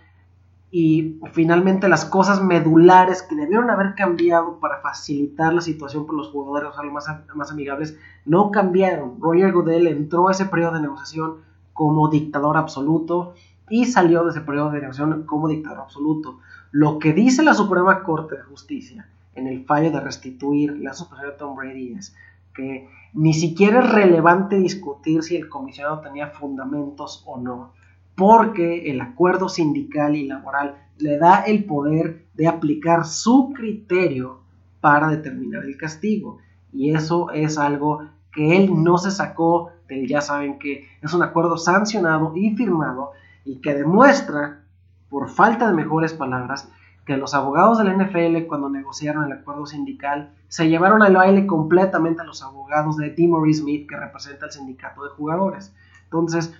y 0.70 1.18
finalmente 1.32 1.88
las 1.88 2.04
cosas 2.04 2.42
medulares 2.42 3.22
que 3.22 3.34
debieron 3.34 3.70
haber 3.70 3.94
cambiado 3.94 4.60
para 4.60 4.80
facilitar 4.80 5.54
la 5.54 5.62
situación 5.62 6.04
por 6.06 6.14
los 6.14 6.28
jugadores, 6.28 6.70
o 6.78 6.92
más, 6.92 7.06
más 7.34 7.50
amigables, 7.50 7.98
no 8.26 8.50
cambiaron. 8.50 9.18
Roger 9.18 9.52
Goodell 9.52 9.86
entró 9.86 10.28
a 10.28 10.32
ese 10.32 10.44
periodo 10.44 10.74
de 10.74 10.82
negociación 10.82 11.36
como 11.72 12.08
dictador 12.08 12.58
absoluto 12.58 13.34
y 13.70 13.86
salió 13.86 14.24
de 14.24 14.30
ese 14.30 14.42
periodo 14.42 14.70
de 14.70 14.80
negociación 14.80 15.24
como 15.24 15.48
dictador 15.48 15.80
absoluto. 15.80 16.40
Lo 16.70 16.98
que 16.98 17.14
dice 17.14 17.42
la 17.42 17.54
Suprema 17.54 18.02
Corte 18.02 18.36
de 18.36 18.42
Justicia 18.42 19.08
en 19.34 19.46
el 19.46 19.64
fallo 19.64 19.90
de 19.90 20.00
restituir 20.00 20.78
la 20.78 20.92
supresión 20.92 21.30
de 21.30 21.36
Tom 21.36 21.56
Brady 21.56 21.94
es 21.94 22.14
que 22.54 22.90
ni 23.14 23.32
siquiera 23.32 23.80
es 23.80 23.90
relevante 23.90 24.56
discutir 24.56 25.22
si 25.22 25.36
el 25.36 25.48
comisionado 25.48 26.00
tenía 26.00 26.26
fundamentos 26.26 27.22
o 27.26 27.38
no 27.38 27.72
porque 28.18 28.90
el 28.90 29.00
acuerdo 29.00 29.48
sindical 29.48 30.16
y 30.16 30.26
laboral 30.26 30.74
le 30.98 31.18
da 31.18 31.42
el 31.42 31.64
poder 31.64 32.26
de 32.34 32.48
aplicar 32.48 33.06
su 33.06 33.52
criterio 33.54 34.40
para 34.80 35.08
determinar 35.08 35.64
el 35.64 35.76
castigo. 35.76 36.38
Y 36.72 36.92
eso 36.96 37.30
es 37.30 37.58
algo 37.58 38.08
que 38.32 38.56
él 38.56 38.82
no 38.82 38.98
se 38.98 39.12
sacó 39.12 39.70
del 39.88 40.08
ya 40.08 40.20
saben 40.20 40.58
que 40.58 40.88
es 41.00 41.14
un 41.14 41.22
acuerdo 41.22 41.56
sancionado 41.56 42.32
y 42.34 42.56
firmado 42.56 43.12
y 43.44 43.60
que 43.60 43.74
demuestra, 43.74 44.64
por 45.08 45.30
falta 45.30 45.68
de 45.68 45.74
mejores 45.74 46.12
palabras, 46.12 46.68
que 47.06 47.16
los 47.16 47.34
abogados 47.34 47.78
del 47.78 47.96
NFL 47.96 48.48
cuando 48.48 48.68
negociaron 48.68 49.24
el 49.24 49.32
acuerdo 49.32 49.64
sindical 49.64 50.32
se 50.48 50.68
llevaron 50.68 51.04
al 51.04 51.14
baile 51.14 51.46
completamente 51.46 52.20
a 52.20 52.24
los 52.24 52.42
abogados 52.42 52.96
de 52.96 53.10
Timothy 53.10 53.54
Smith 53.54 53.88
que 53.88 53.96
representa 53.96 54.46
el 54.46 54.52
sindicato 54.52 55.04
de 55.04 55.10
jugadores. 55.10 55.72
Entonces, 56.04 56.52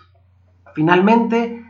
Finalmente, 0.79 1.67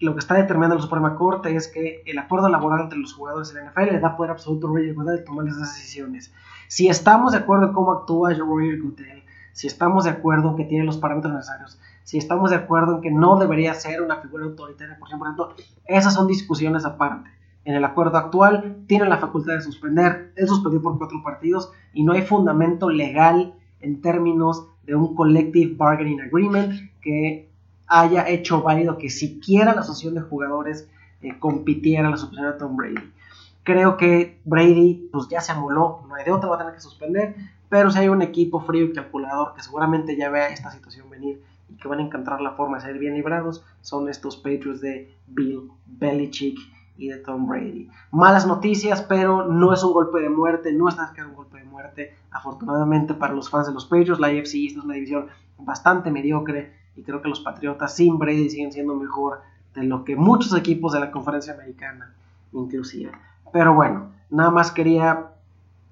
lo 0.00 0.12
que 0.12 0.18
está 0.18 0.34
determinando 0.34 0.74
la 0.76 0.82
Suprema 0.82 1.16
Corte 1.16 1.56
es 1.56 1.66
que 1.66 2.02
el 2.04 2.18
acuerdo 2.18 2.46
laboral 2.50 2.82
entre 2.82 2.98
los 2.98 3.14
jugadores 3.14 3.54
de 3.54 3.58
la 3.58 3.70
NFL 3.70 3.92
le 3.92 4.00
da 4.00 4.18
poder 4.18 4.32
absoluto 4.32 4.66
a 4.66 4.70
Roger 4.72 4.92
Goodell 4.92 5.16
de 5.16 5.22
tomar 5.22 5.48
esas 5.48 5.74
decisiones. 5.74 6.30
Si 6.68 6.86
estamos 6.86 7.32
de 7.32 7.38
acuerdo 7.38 7.68
en 7.68 7.72
cómo 7.72 7.90
actúa 7.90 8.34
Roger 8.34 8.82
Goodell, 8.82 9.22
si 9.54 9.66
estamos 9.66 10.04
de 10.04 10.10
acuerdo 10.10 10.50
en 10.50 10.56
que 10.56 10.64
tiene 10.66 10.84
los 10.84 10.98
parámetros 10.98 11.32
necesarios, 11.32 11.80
si 12.02 12.18
estamos 12.18 12.50
de 12.50 12.56
acuerdo 12.56 12.96
en 12.96 13.00
que 13.00 13.10
no 13.10 13.38
debería 13.38 13.72
ser 13.72 14.02
una 14.02 14.16
figura 14.16 14.44
autoritaria, 14.44 14.98
por 14.98 15.08
ejemplo, 15.08 15.54
esas 15.86 16.12
son 16.12 16.26
discusiones 16.26 16.84
aparte. 16.84 17.30
En 17.64 17.74
el 17.76 17.84
acuerdo 17.86 18.18
actual 18.18 18.84
tiene 18.86 19.08
la 19.08 19.16
facultad 19.16 19.54
de 19.54 19.62
suspender, 19.62 20.34
él 20.36 20.46
suspendió 20.46 20.82
por 20.82 20.98
cuatro 20.98 21.22
partidos 21.22 21.72
y 21.94 22.04
no 22.04 22.12
hay 22.12 22.20
fundamento 22.20 22.90
legal 22.90 23.54
en 23.80 24.02
términos 24.02 24.66
de 24.84 24.96
un 24.96 25.14
collective 25.14 25.76
bargaining 25.76 26.20
agreement 26.20 26.74
que 27.00 27.49
haya 27.90 28.28
hecho 28.28 28.62
válido 28.62 28.96
que 28.96 29.10
siquiera 29.10 29.74
la 29.74 29.80
asociación 29.80 30.14
de 30.14 30.20
jugadores 30.22 30.88
eh, 31.22 31.38
compitiera 31.38 32.06
en 32.06 32.12
la 32.12 32.16
suspensión 32.16 32.52
de 32.52 32.58
Tom 32.58 32.76
Brady. 32.76 33.12
Creo 33.64 33.96
que 33.96 34.40
Brady 34.44 35.10
pues 35.12 35.28
ya 35.28 35.40
se 35.40 35.52
amoló, 35.52 36.02
no 36.08 36.14
hay 36.14 36.24
de 36.24 36.30
otra, 36.30 36.48
va 36.48 36.54
a 36.54 36.58
tener 36.58 36.74
que 36.74 36.80
suspender, 36.80 37.34
pero 37.68 37.90
si 37.90 37.98
hay 37.98 38.08
un 38.08 38.22
equipo 38.22 38.60
frío 38.60 38.84
y 38.84 38.92
calculador 38.92 39.54
que 39.54 39.62
seguramente 39.62 40.16
ya 40.16 40.30
vea 40.30 40.48
esta 40.48 40.70
situación 40.70 41.10
venir 41.10 41.42
y 41.68 41.74
que 41.74 41.88
van 41.88 41.98
a 41.98 42.02
encontrar 42.02 42.40
la 42.40 42.52
forma 42.52 42.78
de 42.78 42.84
ser 42.84 42.98
bien 42.98 43.14
librados, 43.14 43.64
son 43.80 44.08
estos 44.08 44.36
Patriots 44.36 44.80
de 44.80 45.12
Bill 45.26 45.70
Belichick 45.86 46.58
y 46.96 47.08
de 47.08 47.16
Tom 47.16 47.48
Brady. 47.48 47.88
Malas 48.12 48.46
noticias, 48.46 49.02
pero 49.02 49.46
no 49.46 49.74
es 49.74 49.82
un 49.82 49.92
golpe 49.92 50.20
de 50.20 50.30
muerte, 50.30 50.72
no 50.72 50.88
está 50.88 51.12
que 51.14 51.22
un 51.22 51.34
golpe 51.34 51.58
de 51.58 51.64
muerte. 51.64 52.14
Afortunadamente 52.30 53.14
para 53.14 53.34
los 53.34 53.50
fans 53.50 53.66
de 53.66 53.74
los 53.74 53.84
Patriots, 53.84 54.20
la 54.20 54.28
AFC 54.28 54.54
es 54.66 54.76
una 54.76 54.94
división 54.94 55.26
bastante 55.58 56.10
mediocre 56.10 56.79
y 56.96 57.02
creo 57.02 57.22
que 57.22 57.28
los 57.28 57.40
Patriotas 57.40 57.96
sin 57.96 58.18
Brady 58.18 58.50
siguen 58.50 58.72
siendo 58.72 58.94
mejor 58.94 59.40
de 59.74 59.84
lo 59.84 60.04
que 60.04 60.16
muchos 60.16 60.56
equipos 60.56 60.92
de 60.92 61.00
la 61.00 61.10
conferencia 61.10 61.54
americana 61.54 62.14
inclusive. 62.52 63.12
Pero 63.52 63.74
bueno, 63.74 64.12
nada 64.30 64.50
más 64.50 64.70
quería 64.70 65.30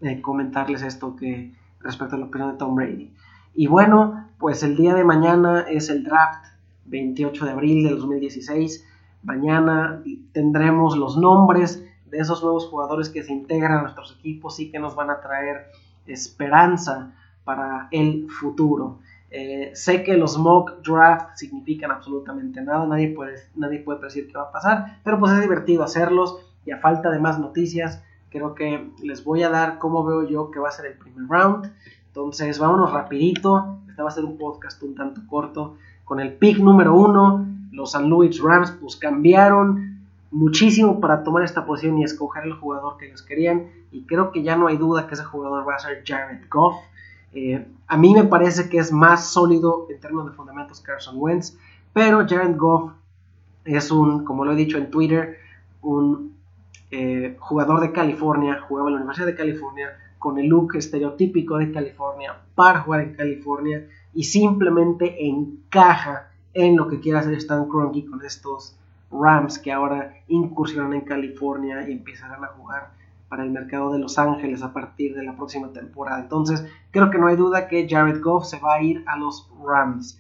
eh, 0.01 0.21
comentarles 0.21 0.83
esto 0.83 1.17
que 1.17 1.55
respecto 1.81 2.17
a 2.17 2.19
la 2.19 2.27
opinión 2.27 2.53
de 2.53 2.59
Tom 2.59 2.75
Brady. 2.75 3.13
Y 3.55 3.67
bueno, 3.67 4.29
pues 4.39 4.63
el 4.63 4.77
día 4.77 4.95
de 4.95 5.05
mañana 5.05 5.63
es 5.69 5.89
el 5.89 6.05
draft, 6.05 6.45
28 6.87 7.45
de 7.45 7.51
abril 7.51 7.85
del 7.85 7.99
2016. 7.99 8.85
Mañana 9.23 10.03
tendremos 10.33 10.97
los 10.97 11.17
nombres 11.17 11.85
de 12.07 12.19
esos 12.19 12.43
nuevos 12.43 12.67
jugadores 12.67 13.09
que 13.09 13.23
se 13.23 13.33
integran 13.33 13.73
a 13.73 13.83
nuestros 13.83 14.17
equipos 14.19 14.59
y 14.61 14.71
que 14.71 14.79
nos 14.79 14.95
van 14.95 15.11
a 15.11 15.21
traer 15.21 15.67
esperanza 16.07 17.13
para 17.45 17.89
el 17.91 18.29
futuro. 18.31 19.01
Eh, 19.31 19.73
sé 19.75 20.03
que 20.05 20.17
los 20.17 20.39
mock 20.39 20.83
draft 20.83 21.37
significan 21.37 21.91
absolutamente 21.91 22.63
nada, 22.63 22.87
nadie 22.87 23.15
puede, 23.15 23.35
nadie 23.57 23.81
puede 23.81 24.01
decir 24.01 24.27
qué 24.27 24.39
va 24.39 24.45
a 24.45 24.53
pasar, 24.53 25.01
pero 25.05 25.19
pues 25.19 25.33
es 25.33 25.43
divertido 25.43 25.83
hacerlos 25.83 26.39
y 26.65 26.71
a 26.71 26.79
falta 26.79 27.11
de 27.11 27.19
más 27.19 27.39
noticias, 27.39 28.03
creo 28.31 28.55
que 28.55 28.91
les 29.03 29.25
voy 29.25 29.43
a 29.43 29.51
dar 29.51 29.79
cómo 29.79 30.05
veo 30.05 30.27
yo 30.27 30.51
que 30.51 30.61
va 30.61 30.69
a 30.69 30.73
ser 30.73 30.87
el 30.87 30.95
primer 30.95 31.29
round. 31.29 31.73
Entonces 32.07 32.59
vámonos 32.59 32.93
rapidito, 32.93 33.79
este 33.89 34.03
va 34.03 34.09
a 34.09 34.13
ser 34.13 34.25
un 34.25 34.39
podcast 34.39 34.83
un 34.83 34.95
tanto 34.95 35.21
corto. 35.27 35.77
Con 36.05 36.21
el 36.21 36.35
pick 36.35 36.59
número 36.59 36.95
uno, 36.95 37.47
los 37.71 37.93
San 37.93 38.09
Luis 38.09 38.41
Rams 38.41 38.73
pues 38.81 38.97
cambiaron 38.97 39.99
muchísimo 40.31 41.01
para 41.01 41.23
tomar 41.23 41.43
esta 41.43 41.65
posición 41.65 41.99
y 41.99 42.05
escoger 42.05 42.45
el 42.45 42.53
jugador 42.53 42.97
que 42.99 43.07
ellos 43.07 43.23
querían 43.23 43.69
y 43.91 44.03
creo 44.05 44.31
que 44.31 44.43
ya 44.43 44.57
no 44.57 44.67
hay 44.67 44.77
duda 44.77 45.07
que 45.07 45.15
ese 45.15 45.25
jugador 45.25 45.67
va 45.67 45.77
a 45.77 45.79
ser 45.79 46.03
Jared 46.07 46.49
Goff. 46.51 46.77
Eh, 47.39 47.65
a 47.87 47.97
mí 47.97 48.15
me 48.15 48.25
parece 48.25 48.69
que 48.69 48.79
es 48.79 48.91
más 48.91 49.33
sólido 49.33 49.87
en 49.89 50.01
términos 50.01 50.27
de 50.27 50.33
fundamentos 50.33 50.81
Carson 50.81 51.15
Wentz, 51.19 51.57
pero 51.93 52.27
Jared 52.29 52.57
Goff 52.57 52.91
es 53.65 53.93
un, 53.93 54.25
como 54.25 54.45
lo 54.45 54.53
he 54.53 54.57
dicho 54.57 54.77
en 54.77 54.91
Twitter, 54.91 55.39
un 55.81 56.35
eh, 56.91 57.37
jugador 57.39 57.81
de 57.81 57.93
California, 57.93 58.61
jugaba 58.67 58.89
en 58.89 58.95
la 58.95 59.01
Universidad 59.01 59.29
de 59.29 59.37
California, 59.37 59.97
con 60.19 60.37
el 60.39 60.47
look 60.47 60.75
estereotípico 60.75 61.59
de 61.59 61.71
California 61.71 62.37
para 62.57 62.81
jugar 62.81 63.03
en 63.03 63.15
California 63.15 63.87
y 64.13 64.25
simplemente 64.25 65.29
encaja 65.29 66.31
en 66.55 66.77
lo 66.77 66.89
que 66.89 66.99
quiere 66.99 67.21
hacer 67.21 67.35
Stan 67.35 67.69
Kroenke 67.69 68.05
con 68.05 68.25
estos 68.25 68.77
Rams 69.13 69.61
que 69.61 69.71
ahora 69.71 70.13
incursionan 70.27 70.93
en 70.93 71.03
California 71.03 71.89
y 71.89 71.93
empezarán 71.93 72.43
a 72.43 72.49
jugar 72.49 72.91
para 73.29 73.45
el 73.45 73.51
mercado 73.51 73.93
de 73.93 73.99
Los 73.99 74.19
Ángeles 74.19 74.63
a 74.63 74.73
partir 74.73 75.15
de 75.15 75.23
la 75.23 75.37
próxima 75.37 75.73
temporada. 75.73 76.21
Entonces, 76.21 76.65
creo 76.91 77.11
que 77.11 77.19
no 77.19 77.27
hay 77.27 77.37
duda 77.37 77.69
que 77.69 77.87
Jared 77.89 78.23
Goff 78.23 78.47
se 78.47 78.59
va 78.59 78.75
a 78.75 78.83
ir 78.83 79.05
a 79.07 79.17
los 79.17 79.51
Rams. 79.63 80.19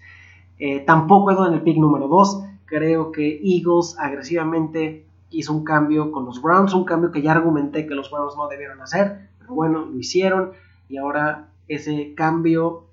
Eh, 0.59 0.81
tampoco 0.81 1.35
duda 1.35 1.49
en 1.49 1.55
el 1.55 1.63
pick 1.63 1.79
número 1.79 2.09
2. 2.09 2.45
Creo 2.67 3.13
que 3.13 3.41
Eagles 3.43 3.97
agresivamente 3.99 5.07
hizo 5.31 5.53
un 5.53 5.65
cambio 5.65 6.11
con 6.13 6.25
los 6.25 6.41
Browns, 6.41 6.75
un 6.75 6.85
cambio 6.85 7.11
que 7.11 7.23
ya 7.23 7.33
argumenté 7.33 7.87
que 7.87 7.95
los 7.95 8.11
Browns 8.11 8.37
no 8.37 8.49
debieron 8.49 8.81
hacer, 8.81 9.29
pero 9.39 9.55
bueno, 9.55 9.87
lo 9.87 9.99
hicieron 9.99 10.53
y 10.89 10.97
ahora 10.97 11.49
ese 11.69 12.15
cambio 12.15 12.85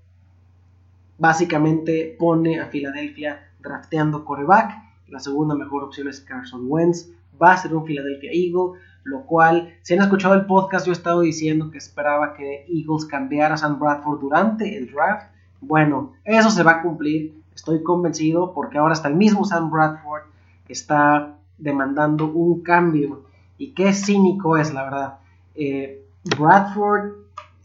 básicamente 1.17 2.15
pone 2.19 2.59
a 2.59 2.67
Filadelfia 2.67 3.51
drafteando 3.59 4.25
coreback. 4.25 4.71
La 5.07 5.19
segunda 5.19 5.55
mejor 5.55 5.83
opción 5.83 6.07
es 6.07 6.19
Carson 6.21 6.65
Wentz. 6.67 7.09
Va 7.41 7.53
a 7.53 7.57
ser 7.57 7.75
un 7.75 7.85
Philadelphia 7.85 8.31
Eagle 8.33 8.79
lo 9.05 9.21
cual, 9.21 9.75
si 9.83 9.93
han 9.93 10.01
escuchado 10.01 10.33
el 10.33 10.47
podcast, 10.47 10.85
yo 10.85 10.91
he 10.91 10.95
estado 10.95 11.21
diciendo 11.21 11.69
que 11.69 11.77
esperaba 11.77 12.33
que 12.33 12.65
Eagles 12.67 13.05
cambiara 13.05 13.53
a 13.53 13.57
Sam 13.57 13.79
Bradford 13.79 14.19
durante 14.19 14.75
el 14.75 14.91
draft. 14.91 15.27
Bueno, 15.61 16.13
eso 16.23 16.49
se 16.49 16.63
va 16.63 16.71
a 16.71 16.81
cumplir, 16.81 17.39
estoy 17.53 17.83
convencido, 17.83 18.51
porque 18.53 18.79
ahora 18.79 18.93
hasta 18.93 19.07
el 19.07 19.15
mismo 19.15 19.45
Sam 19.45 19.69
Bradford 19.69 20.23
está 20.67 21.37
demandando 21.59 22.25
un 22.25 22.63
cambio. 22.63 23.25
Y 23.59 23.75
qué 23.75 23.93
cínico 23.93 24.57
es, 24.57 24.73
la 24.73 24.83
verdad. 24.85 25.19
Eh, 25.53 26.03
Bradford 26.37 27.11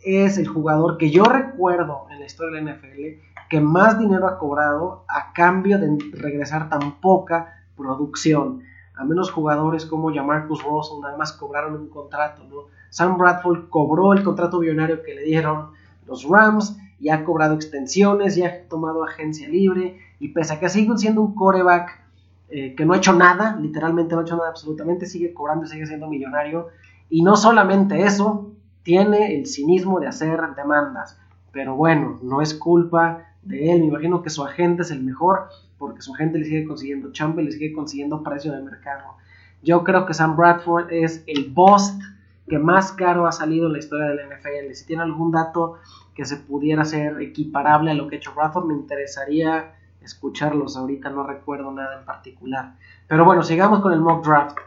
es 0.04 0.36
el 0.36 0.46
jugador 0.46 0.98
que 0.98 1.10
yo 1.10 1.24
recuerdo 1.24 2.06
en 2.10 2.20
la 2.20 2.26
historia 2.26 2.60
de 2.60 2.66
la 2.66 2.74
NFL 2.74 3.30
que 3.48 3.60
más 3.62 3.98
dinero 3.98 4.28
ha 4.28 4.38
cobrado 4.38 5.04
a 5.08 5.32
cambio 5.32 5.78
de 5.78 5.96
regresar 6.12 6.68
tan 6.68 7.00
poca 7.00 7.64
producción 7.76 8.62
a 8.96 9.04
menos 9.04 9.30
jugadores 9.30 9.86
como 9.86 10.12
Jamarcus 10.12 10.62
Russell 10.62 11.00
nada 11.00 11.16
más 11.16 11.32
cobraron 11.32 11.74
un 11.74 11.88
contrato, 11.88 12.42
¿no? 12.48 12.64
Sam 12.90 13.16
Bradford 13.16 13.68
cobró 13.68 14.12
el 14.12 14.22
contrato 14.22 14.58
billonario 14.58 15.02
que 15.02 15.14
le 15.14 15.22
dieron 15.22 15.70
los 16.06 16.28
Rams 16.28 16.76
y 16.98 17.08
ha 17.08 17.24
cobrado 17.24 17.54
extensiones 17.54 18.36
y 18.36 18.42
ha 18.42 18.68
tomado 18.68 19.04
agencia 19.04 19.48
libre 19.48 19.98
y 20.18 20.28
pese 20.28 20.54
a 20.54 20.60
que 20.60 20.68
sigue 20.68 20.96
siendo 20.98 21.22
un 21.22 21.34
coreback 21.34 21.98
eh, 22.50 22.74
que 22.74 22.84
no 22.84 22.94
ha 22.94 22.96
hecho 22.96 23.14
nada, 23.14 23.56
literalmente 23.60 24.14
no 24.14 24.20
ha 24.20 24.24
hecho 24.24 24.36
nada 24.36 24.50
absolutamente, 24.50 25.06
sigue 25.06 25.32
cobrando 25.32 25.64
y 25.64 25.68
sigue 25.68 25.86
siendo 25.86 26.08
millonario 26.08 26.68
y 27.08 27.22
no 27.22 27.36
solamente 27.36 28.02
eso, 28.02 28.50
tiene 28.82 29.36
el 29.36 29.46
cinismo 29.46 30.00
de 30.00 30.08
hacer 30.08 30.40
demandas, 30.56 31.18
pero 31.52 31.76
bueno, 31.76 32.18
no 32.22 32.42
es 32.42 32.54
culpa 32.54 33.26
de 33.42 33.72
él, 33.72 33.80
me 33.80 33.86
imagino 33.86 34.22
que 34.22 34.30
su 34.30 34.44
agente 34.44 34.82
es 34.82 34.90
el 34.90 35.02
mejor 35.02 35.48
porque 35.80 36.02
su 36.02 36.12
gente 36.12 36.38
le 36.38 36.44
sigue 36.44 36.66
consiguiendo 36.66 37.10
chamba 37.10 37.40
y 37.40 37.46
le 37.46 37.52
sigue 37.52 37.72
consiguiendo 37.72 38.22
precio 38.22 38.52
de 38.52 38.60
mercado. 38.60 39.16
Yo 39.62 39.82
creo 39.82 40.04
que 40.04 40.12
Sam 40.12 40.36
Bradford 40.36 40.92
es 40.92 41.24
el 41.26 41.48
bust 41.48 42.00
que 42.46 42.58
más 42.58 42.92
caro 42.92 43.26
ha 43.26 43.32
salido 43.32 43.66
en 43.66 43.72
la 43.72 43.78
historia 43.78 44.06
del 44.08 44.28
NFL. 44.28 44.74
Si 44.74 44.86
tiene 44.86 45.02
algún 45.02 45.32
dato 45.32 45.78
que 46.14 46.26
se 46.26 46.36
pudiera 46.36 46.84
ser 46.84 47.20
equiparable 47.22 47.90
a 47.90 47.94
lo 47.94 48.08
que 48.08 48.16
ha 48.16 48.18
hecho 48.18 48.34
Bradford, 48.34 48.66
me 48.66 48.74
interesaría 48.74 49.72
escucharlos. 50.02 50.76
Ahorita 50.76 51.08
no 51.08 51.26
recuerdo 51.26 51.72
nada 51.72 51.98
en 51.98 52.04
particular. 52.04 52.74
Pero 53.08 53.24
bueno, 53.24 53.42
sigamos 53.42 53.80
con 53.80 53.92
el 53.92 54.00
mock 54.00 54.24
draft. 54.24 54.58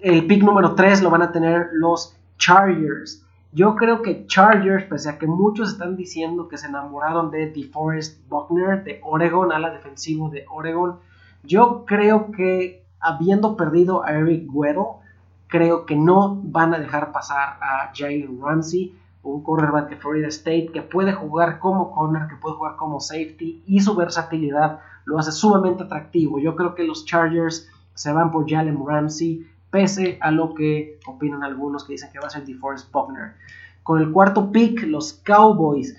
El 0.00 0.26
pick 0.26 0.42
número 0.42 0.74
3 0.74 1.02
lo 1.02 1.10
van 1.10 1.22
a 1.22 1.32
tener 1.32 1.70
los 1.72 2.14
Chargers. 2.36 3.25
Yo 3.56 3.74
creo 3.74 4.02
que 4.02 4.26
Chargers, 4.26 4.84
pese 4.84 5.08
a 5.08 5.18
que 5.18 5.26
muchos 5.26 5.70
están 5.70 5.96
diciendo 5.96 6.46
que 6.46 6.58
se 6.58 6.66
enamoraron 6.66 7.30
de 7.30 7.50
DeForest 7.50 8.28
Buckner 8.28 8.84
de 8.84 9.00
Oregon, 9.02 9.50
ala 9.50 9.70
defensivo 9.70 10.28
de 10.28 10.44
Oregon, 10.50 10.98
yo 11.42 11.86
creo 11.86 12.32
que 12.32 12.84
habiendo 13.00 13.56
perdido 13.56 14.04
a 14.04 14.12
Eric 14.12 14.46
Weddle, 14.52 15.00
creo 15.46 15.86
que 15.86 15.96
no 15.96 16.38
van 16.42 16.74
a 16.74 16.78
dejar 16.78 17.12
pasar 17.12 17.56
a 17.62 17.92
Jalen 17.94 18.38
Ramsey, 18.42 18.94
un 19.22 19.42
cornerback 19.42 19.88
de 19.88 19.96
Florida 19.96 20.28
State 20.28 20.68
que 20.74 20.82
puede 20.82 21.14
jugar 21.14 21.58
como 21.58 21.92
corner, 21.92 22.28
que 22.28 22.36
puede 22.36 22.56
jugar 22.56 22.76
como 22.76 23.00
safety 23.00 23.62
y 23.66 23.80
su 23.80 23.96
versatilidad 23.96 24.80
lo 25.06 25.18
hace 25.18 25.32
sumamente 25.32 25.84
atractivo. 25.84 26.38
Yo 26.38 26.56
creo 26.56 26.74
que 26.74 26.84
los 26.84 27.06
Chargers 27.06 27.70
se 27.94 28.12
van 28.12 28.30
por 28.30 28.46
Jalen 28.46 28.84
Ramsey, 28.86 29.46
pese 29.70 30.18
a 30.20 30.30
lo 30.30 30.54
que 30.54 30.98
opinan 31.06 31.42
algunos 31.42 31.84
que 31.84 31.94
dicen 31.94 32.10
que 32.12 32.18
va 32.18 32.26
a 32.26 32.30
ser 32.30 32.44
DeForest 32.44 32.90
Buckner. 32.92 33.34
Con 33.82 34.00
el 34.00 34.10
cuarto 34.10 34.50
pick, 34.50 34.82
los 34.82 35.12
Cowboys. 35.12 35.96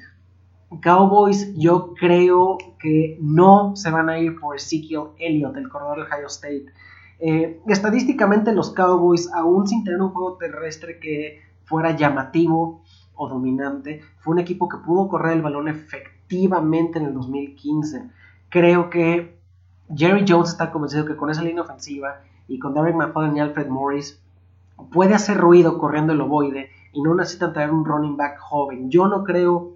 Cowboys, 0.81 1.53
yo 1.55 1.93
creo 1.93 2.57
que 2.79 3.17
no 3.21 3.75
se 3.75 3.89
van 3.89 4.09
a 4.09 4.19
ir 4.19 4.39
por 4.39 4.55
Ezekiel 4.55 5.09
Elliott, 5.17 5.55
el 5.55 5.69
corredor 5.69 5.97
de 5.97 6.03
Ohio 6.03 6.27
State. 6.27 6.65
Eh, 7.19 7.62
estadísticamente 7.67 8.53
los 8.53 8.71
Cowboys, 8.71 9.31
aún 9.33 9.67
sin 9.67 9.83
tener 9.83 10.01
un 10.01 10.09
juego 10.09 10.38
terrestre 10.38 11.00
que 11.00 11.41
fuera 11.63 11.95
llamativo 11.95 12.83
o 13.15 13.27
dominante, 13.27 14.01
fue 14.19 14.33
un 14.33 14.39
equipo 14.39 14.69
que 14.69 14.77
pudo 14.77 15.07
correr 15.07 15.33
el 15.33 15.41
balón 15.41 15.67
efectivamente 15.67 17.00
en 17.00 17.05
el 17.05 17.13
2015. 17.13 18.09
Creo 18.50 18.89
que 18.89 19.38
Jerry 19.95 20.25
Jones 20.27 20.50
está 20.50 20.71
convencido 20.71 21.05
que 21.05 21.15
con 21.15 21.29
esa 21.29 21.41
línea 21.41 21.63
ofensiva 21.63 22.21
y 22.48 22.60
con 22.60 22.74
Derek 22.74 22.96
McFadden 22.96 23.38
y 23.38 23.39
Alfred 23.39 23.68
Morris 23.68 24.22
puede 24.92 25.13
hacer 25.13 25.38
ruido 25.38 25.77
corriendo 25.77 26.13
el 26.13 26.22
ovoide 26.22 26.70
y 26.94 27.01
no 27.01 27.16
necesitan 27.16 27.54
traer 27.54 27.72
un 27.72 27.86
running 27.86 28.18
back 28.18 28.39
joven. 28.39 28.89
Yo 28.89 29.08
no 29.08 29.24
creo 29.24 29.74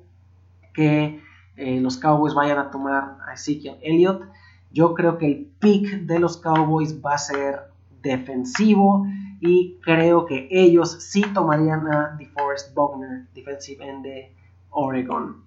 que 0.74 1.22
eh, 1.58 1.82
los 1.82 1.98
Cowboys 1.98 2.34
vayan 2.34 2.58
a 2.58 2.72
tomar 2.72 3.18
a 3.28 3.34
Ezekiel 3.34 3.78
Elliott. 3.82 4.24
Yo 4.72 4.94
creo 4.94 5.18
que 5.18 5.28
el 5.28 5.52
pick 5.60 6.02
de 6.06 6.20
los 6.20 6.38
Cowboys 6.38 7.04
va 7.04 7.16
a 7.16 7.18
ser 7.18 7.72
defensivo 8.02 9.06
y 9.42 9.80
creo 9.82 10.26
que 10.26 10.48
ellos 10.50 11.04
sí 11.04 11.24
tomarían 11.34 11.88
a 11.88 12.16
DeForest 12.18 12.74
Buckner, 12.74 13.28
defensive 13.34 13.86
end 13.88 14.04
de 14.04 14.36
Oregon. 14.70 15.44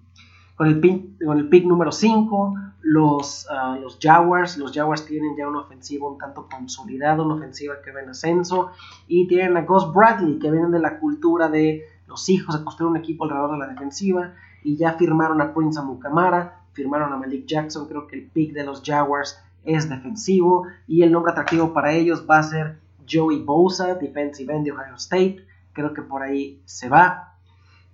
Con 0.55 0.67
el 0.67 0.79
pick, 0.79 1.65
número 1.65 1.91
5, 1.91 2.53
los, 2.81 3.45
ah, 3.49 3.77
los 3.81 3.97
Jaguars. 4.01 4.57
Los 4.57 4.71
Jaguars 4.71 5.05
tienen 5.05 5.35
ya 5.35 5.47
una 5.47 5.59
ofensiva 5.59 6.07
un 6.07 6.17
tanto 6.17 6.47
consolidada, 6.49 7.23
una 7.23 7.35
ofensiva 7.35 7.75
que 7.83 7.91
va 7.91 8.01
en 8.01 8.09
ascenso. 8.09 8.71
Y 9.07 9.27
tienen 9.27 9.57
a 9.57 9.63
Gus 9.63 9.91
Bradley, 9.93 10.39
que 10.39 10.49
vienen 10.49 10.71
de 10.71 10.79
la 10.79 10.99
cultura 10.99 11.49
de 11.49 11.83
los 12.07 12.29
hijos 12.29 12.57
de 12.57 12.63
construir 12.63 12.91
un 12.91 12.97
equipo 12.97 13.25
alrededor 13.25 13.51
de 13.51 13.57
la 13.57 13.67
defensiva. 13.67 14.33
Y 14.63 14.77
ya 14.77 14.93
firmaron 14.93 15.41
a 15.41 15.53
Prince 15.53 15.77
Amukamara, 15.77 16.61
firmaron 16.71 17.11
a 17.11 17.17
Malik 17.17 17.45
Jackson. 17.45 17.87
Creo 17.87 18.07
que 18.07 18.15
el 18.15 18.27
pick 18.27 18.53
de 18.53 18.63
los 18.63 18.81
Jaguars 18.81 19.37
es 19.65 19.89
defensivo. 19.89 20.67
Y 20.87 21.01
el 21.01 21.11
nombre 21.11 21.33
atractivo 21.33 21.73
para 21.73 21.91
ellos 21.91 22.25
va 22.29 22.39
a 22.39 22.43
ser 22.43 22.79
Joey 23.09 23.43
Bosa, 23.43 23.95
defensive 23.95 24.55
end 24.55 24.65
de 24.65 24.71
Ohio 24.71 24.95
State. 24.95 25.45
Creo 25.73 25.93
que 25.93 26.01
por 26.01 26.23
ahí 26.23 26.61
se 26.63 26.87
va. 26.87 27.34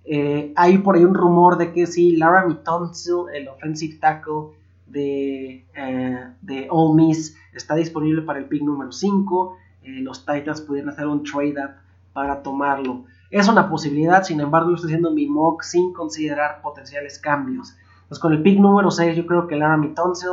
Eh, 0.04 0.52
hay 0.56 0.78
por 0.78 0.96
ahí 0.96 1.04
un 1.04 1.14
rumor 1.14 1.58
de 1.58 1.72
que 1.72 1.86
si 1.86 2.16
Laramie 2.16 2.56
Tonsil, 2.56 3.26
el 3.34 3.48
offensive 3.48 3.98
tackle 3.98 4.56
de, 4.86 5.64
eh, 5.74 6.26
de 6.40 6.66
Ole 6.70 6.94
Miss, 6.94 7.36
está 7.52 7.74
disponible 7.74 8.22
para 8.22 8.38
el 8.38 8.46
pick 8.46 8.62
número 8.62 8.92
5, 8.92 9.56
eh, 9.84 10.00
los 10.00 10.24
Titans 10.24 10.60
pudieran 10.62 10.90
hacer 10.90 11.06
un 11.06 11.22
trade-up 11.22 11.72
para 12.12 12.42
tomarlo. 12.42 13.04
Es 13.30 13.48
una 13.48 13.68
posibilidad, 13.68 14.24
sin 14.24 14.40
embargo, 14.40 14.70
yo 14.70 14.74
estoy 14.74 14.90
haciendo 14.90 15.12
mi 15.12 15.26
mock 15.26 15.62
sin 15.62 15.92
considerar 15.92 16.60
potenciales 16.60 17.18
cambios. 17.18 17.74
Entonces, 18.02 18.18
con 18.18 18.32
el 18.32 18.42
pick 18.42 18.58
número 18.58 18.90
6, 18.90 19.16
yo 19.16 19.26
creo 19.26 19.46
que 19.46 19.56
Laramie 19.56 19.94
Tonsil, 19.94 20.30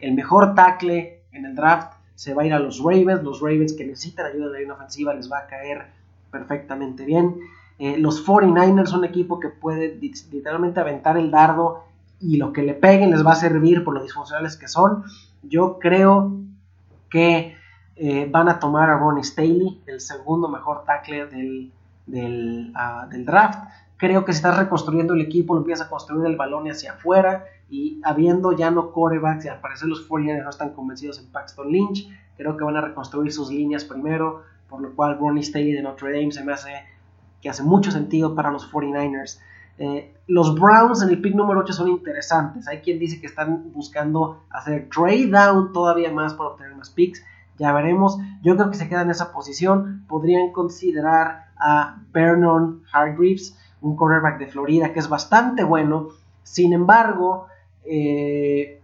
el 0.00 0.14
mejor 0.14 0.54
tackle 0.54 1.22
en 1.32 1.46
el 1.46 1.54
draft, 1.54 1.94
se 2.14 2.34
va 2.34 2.42
a 2.42 2.46
ir 2.46 2.52
a 2.52 2.58
los 2.58 2.78
Ravens. 2.80 3.22
Los 3.22 3.40
Ravens 3.40 3.72
que 3.72 3.86
necesitan 3.86 4.26
ayuda 4.26 4.46
de 4.46 4.52
la 4.52 4.58
línea 4.58 4.74
ofensiva 4.74 5.14
les 5.14 5.32
va 5.32 5.38
a 5.38 5.46
caer 5.46 5.86
perfectamente 6.30 7.04
bien. 7.04 7.36
Eh, 7.78 7.96
los 7.98 8.24
49ers 8.26 8.86
son 8.86 9.00
un 9.00 9.04
equipo 9.06 9.40
que 9.40 9.48
puede 9.48 9.98
literalmente 10.30 10.80
aventar 10.80 11.16
el 11.16 11.30
dardo 11.30 11.84
y 12.20 12.36
lo 12.36 12.52
que 12.52 12.62
le 12.62 12.74
peguen 12.74 13.10
les 13.10 13.26
va 13.26 13.32
a 13.32 13.36
servir 13.36 13.82
por 13.82 13.94
lo 13.94 14.02
disfuncionales 14.02 14.56
que 14.56 14.68
son. 14.68 15.04
Yo 15.42 15.78
creo 15.78 16.32
que 17.10 17.56
eh, 17.96 18.28
van 18.30 18.48
a 18.48 18.58
tomar 18.58 18.88
a 18.88 18.96
Ronnie 18.96 19.24
Staley, 19.24 19.82
el 19.86 20.00
segundo 20.00 20.48
mejor 20.48 20.84
tackle 20.84 21.26
del, 21.26 22.72
ah, 22.74 23.06
del, 23.10 23.24
draft. 23.24 23.68
Creo 23.96 24.24
que 24.24 24.32
si 24.32 24.38
estás 24.38 24.56
reconstruyendo 24.56 25.14
el 25.14 25.20
equipo, 25.20 25.54
lo 25.54 25.60
empiezas 25.60 25.86
a 25.86 25.90
construir 25.90 26.26
el 26.26 26.36
balón 26.36 26.68
hacia 26.70 26.92
afuera 26.92 27.44
y 27.68 28.00
habiendo 28.04 28.52
ya 28.52 28.70
no 28.70 28.92
corebacks 28.92 29.44
y 29.44 29.48
al 29.48 29.60
parecer 29.60 29.88
los 29.88 30.08
49ers 30.08 30.44
no 30.44 30.50
están 30.50 30.70
convencidos 30.70 31.18
en 31.18 31.26
Paxton 31.26 31.70
Lynch, 31.70 32.08
creo 32.36 32.56
que 32.56 32.64
van 32.64 32.76
a 32.76 32.80
reconstruir 32.80 33.32
sus 33.32 33.50
líneas 33.50 33.84
primero, 33.84 34.42
por 34.68 34.80
lo 34.80 34.94
cual 34.94 35.18
Ronnie 35.18 35.42
Staley 35.42 35.72
de 35.72 35.82
Notre 35.82 36.12
Dame 36.12 36.32
se 36.32 36.44
me 36.44 36.52
hace 36.52 36.70
que 37.42 37.50
hace 37.50 37.62
mucho 37.62 37.90
sentido 37.90 38.34
para 38.34 38.50
los 38.50 38.70
49ers. 38.72 39.40
Eh, 39.78 40.14
los 40.28 40.54
Browns 40.54 41.02
en 41.02 41.08
el 41.08 41.20
pick 41.20 41.34
número 41.34 41.60
8 41.60 41.72
son 41.72 41.88
interesantes. 41.88 42.68
Hay 42.68 42.78
quien 42.78 42.98
dice 42.98 43.20
que 43.20 43.26
están 43.26 43.72
buscando 43.72 44.44
hacer 44.50 44.88
trade 44.88 45.26
down 45.26 45.72
todavía 45.72 46.10
más 46.12 46.34
para 46.34 46.50
obtener 46.50 46.76
más 46.76 46.90
picks. 46.90 47.24
Ya 47.58 47.72
veremos. 47.72 48.18
Yo 48.42 48.56
creo 48.56 48.70
que 48.70 48.76
se 48.76 48.88
queda 48.88 49.02
en 49.02 49.10
esa 49.10 49.32
posición. 49.32 50.04
Podrían 50.08 50.52
considerar 50.52 51.46
a 51.58 51.98
Vernon 52.12 52.82
Hargreaves, 52.92 53.58
un 53.80 53.96
cornerback 53.96 54.38
de 54.38 54.46
Florida 54.46 54.92
que 54.92 55.00
es 55.00 55.08
bastante 55.08 55.64
bueno. 55.64 56.08
Sin 56.44 56.72
embargo, 56.72 57.46
eh, 57.84 58.80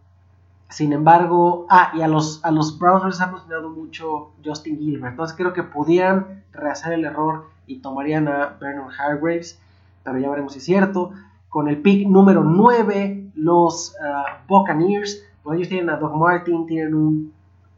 sin 0.69 0.93
embargo, 0.93 1.67
ah, 1.71 1.93
y 1.95 2.03
a 2.03 2.09
los, 2.09 2.45
a 2.45 2.51
los 2.51 2.79
Browns 2.79 3.05
les 3.05 3.21
ha 3.21 3.29
funcionado 3.29 3.71
mucho 3.71 4.33
Justin 4.45 4.79
Gilbert. 4.79 5.13
Entonces 5.13 5.37
creo 5.37 5.53
que 5.53 5.63
podían 5.63 6.43
rehacer 6.53 6.93
el 6.93 7.05
error 7.05 7.47
y 7.69 7.79
tomarían 7.79 8.27
a 8.27 8.57
Vernon 8.61 8.91
Hargreaves, 8.91 9.61
pero 10.03 10.19
ya 10.19 10.29
veremos 10.29 10.55
si 10.55 10.59
es 10.59 10.65
cierto. 10.65 11.13
Con 11.49 11.69
el 11.69 11.81
pick 11.81 12.09
número 12.09 12.43
9, 12.43 13.31
los 13.35 13.95
uh, 14.01 14.49
Buccaneers, 14.49 15.25
ellos 15.55 15.69
tienen 15.69 15.89
a 15.91 15.97
Doug 15.97 16.17
Martin, 16.17 16.67
tienen 16.67 16.95
un, 16.95 17.33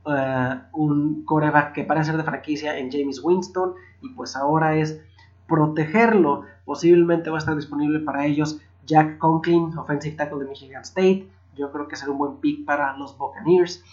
uh, 0.06 0.56
un 0.72 1.24
coreback 1.24 1.72
que 1.72 1.84
parece 1.84 2.06
ser 2.06 2.16
de 2.16 2.24
franquicia 2.24 2.78
en 2.78 2.90
James 2.90 3.22
Winston, 3.22 3.74
y 4.00 4.08
pues 4.10 4.34
ahora 4.34 4.76
es 4.76 5.00
protegerlo. 5.46 6.44
Posiblemente 6.64 7.30
va 7.30 7.36
a 7.36 7.40
estar 7.40 7.54
disponible 7.54 8.00
para 8.00 8.24
ellos 8.26 8.60
Jack 8.86 9.18
Conklin, 9.18 9.76
offensive 9.76 10.16
tackle 10.16 10.38
de 10.40 10.46
Michigan 10.46 10.82
State. 10.82 11.28
Yo 11.56 11.70
creo 11.72 11.88
que 11.88 11.96
será 11.96 12.12
un 12.12 12.18
buen 12.18 12.36
pick 12.36 12.64
para 12.64 12.96
los 12.96 13.16
Buccaneers. 13.16 13.84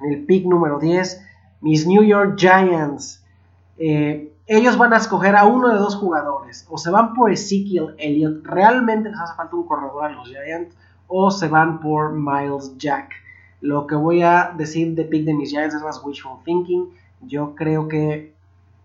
En 0.00 0.12
el 0.12 0.24
pick 0.24 0.44
número 0.44 0.78
10, 0.78 1.24
mis 1.60 1.86
New 1.86 2.02
York 2.02 2.36
Giants. 2.36 3.24
Eh, 3.78 4.33
ellos 4.46 4.76
van 4.76 4.92
a 4.92 4.98
escoger 4.98 5.36
a 5.36 5.44
uno 5.44 5.70
de 5.70 5.76
dos 5.76 5.96
jugadores. 5.96 6.66
O 6.70 6.78
se 6.78 6.90
van 6.90 7.14
por 7.14 7.32
Ezekiel 7.32 7.94
Elliott, 7.98 8.44
realmente 8.44 9.10
les 9.10 9.18
hace 9.18 9.34
falta 9.34 9.56
un 9.56 9.66
corredor 9.66 10.04
a 10.04 10.08
los 10.10 10.28
Giants, 10.28 10.76
o 11.06 11.30
se 11.30 11.48
van 11.48 11.80
por 11.80 12.12
Miles 12.12 12.76
Jack. 12.76 13.10
Lo 13.60 13.86
que 13.86 13.94
voy 13.94 14.22
a 14.22 14.52
decir 14.56 14.94
de 14.94 15.04
pick 15.04 15.24
de 15.24 15.34
mis 15.34 15.50
Giants 15.50 15.74
es 15.74 15.82
más 15.82 16.02
wishful 16.04 16.42
thinking. 16.44 16.90
Yo 17.22 17.54
creo 17.54 17.88
que 17.88 18.34